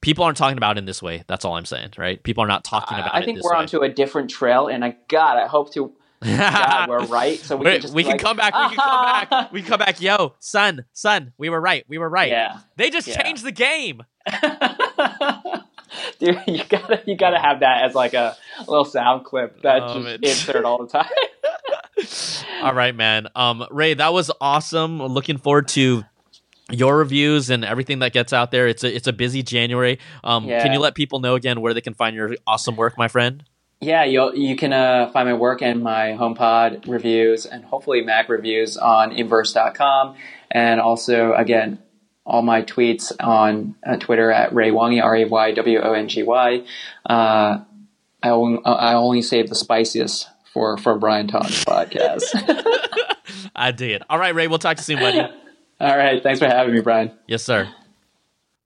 [0.00, 1.24] people aren't talking about it in this way.
[1.26, 2.22] That's all I'm saying, right?
[2.22, 3.58] People are not talking about I, I think we're way.
[3.58, 5.92] onto a different trail, and I God, I hope to.
[6.24, 7.38] God, we're right.
[7.38, 8.54] So we can just we can like, come back.
[8.54, 9.52] We can come back.
[9.52, 10.00] We can come back.
[10.00, 11.84] Yo, son, son, we were right.
[11.88, 12.30] We were right.
[12.30, 12.60] Yeah.
[12.76, 13.22] They just yeah.
[13.22, 14.02] changed the game.
[16.18, 18.36] Dude, you gotta you gotta have that as like a
[18.66, 21.10] little sound clip that oh, just insert all the time.
[22.62, 23.28] all right, man.
[23.36, 25.02] Um, Ray, that was awesome.
[25.02, 26.04] Looking forward to
[26.70, 28.66] your reviews and everything that gets out there.
[28.66, 29.98] It's a it's a busy January.
[30.24, 30.62] Um, yeah.
[30.62, 33.44] Can you let people know again where they can find your awesome work, my friend?
[33.80, 38.28] Yeah, you you can uh, find my work and my HomePod reviews and hopefully Mac
[38.28, 40.16] reviews on inverse.com.
[40.50, 41.78] And also, again,
[42.24, 46.08] all my tweets on uh, Twitter at Ray Wongy, R A Y W O N
[46.08, 46.64] G Y.
[47.08, 47.58] Uh,
[48.22, 52.24] I only, I only save the spiciest for, for Brian Tong's podcast.
[53.54, 54.02] I did.
[54.08, 55.32] All right, Ray, we'll talk to you soon, buddy.
[55.78, 56.22] All right.
[56.22, 57.12] Thanks for having me, Brian.
[57.26, 57.68] Yes, sir.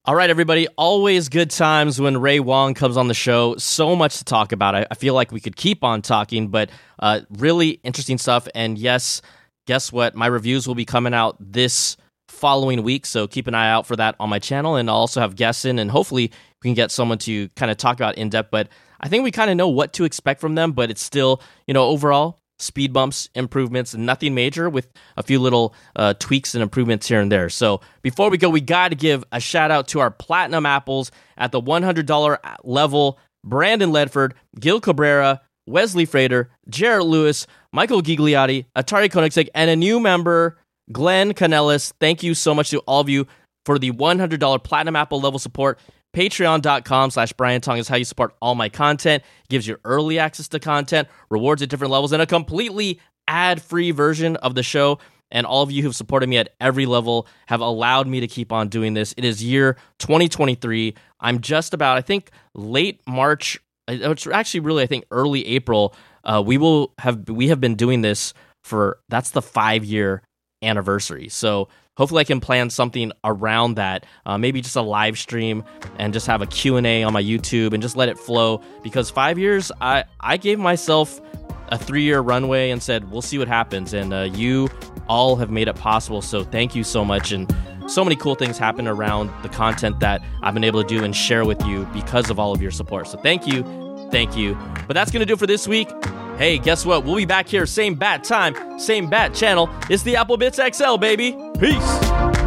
[0.04, 0.66] All right, everybody.
[0.78, 3.56] Always good times when Ray Wong comes on the show.
[3.56, 4.74] So much to talk about.
[4.74, 8.48] I, I feel like we could keep on talking, but uh, really interesting stuff.
[8.54, 9.22] And yes,
[9.66, 10.14] guess what?
[10.14, 11.96] My reviews will be coming out this
[12.28, 13.04] following week.
[13.06, 14.76] So keep an eye out for that on my channel.
[14.76, 16.32] And I'll also have guests in, and hopefully
[16.62, 18.50] we can get someone to kind of talk about in depth.
[18.50, 18.68] But
[19.00, 21.74] I think we kind of know what to expect from them, but it's still, you
[21.74, 27.08] know, overall speed bumps, improvements, nothing major with a few little uh, tweaks and improvements
[27.08, 27.48] here and there.
[27.48, 31.10] So before we go, we got to give a shout out to our platinum apples
[31.36, 39.08] at the $100 level Brandon Ledford, Gil Cabrera, Wesley Frater, Jarrett Lewis, Michael Gigliotti, Atari
[39.08, 40.58] Koenigsegg, and a new member,
[40.92, 41.92] Glenn Canellis.
[42.00, 43.26] Thank you so much to all of you
[43.64, 45.78] for the $100 platinum apple level support.
[46.14, 49.22] Patreon.com slash Brian Tong is how you support all my content.
[49.44, 53.92] It gives you early access to content, rewards at different levels, and a completely ad-free
[53.92, 54.98] version of the show.
[55.30, 58.52] And all of you who've supported me at every level have allowed me to keep
[58.52, 59.14] on doing this.
[59.16, 60.94] It is year 2023.
[61.20, 63.56] I'm just about, I think, late March.
[63.86, 65.94] Uh, it's actually really, I think, early April.
[66.24, 68.34] Uh, we will have we have been doing this
[68.64, 70.22] for that's the five year
[70.62, 71.28] anniversary.
[71.28, 71.68] So
[72.00, 74.06] hopefully I can plan something around that.
[74.24, 75.62] Uh, maybe just a live stream
[75.98, 79.38] and just have a Q&A on my YouTube and just let it flow because 5
[79.38, 81.20] years I I gave myself
[81.68, 84.70] a 3-year runway and said we'll see what happens and uh, you
[85.08, 87.54] all have made it possible so thank you so much and
[87.86, 91.14] so many cool things happen around the content that I've been able to do and
[91.14, 93.08] share with you because of all of your support.
[93.08, 93.89] So thank you.
[94.10, 94.56] Thank you.
[94.86, 95.88] But that's going to do it for this week.
[96.36, 97.04] Hey, guess what?
[97.04, 99.68] We'll be back here, same bat time, same bat channel.
[99.90, 101.32] It's the Apple Bytes XL, baby.
[101.58, 102.39] Peace.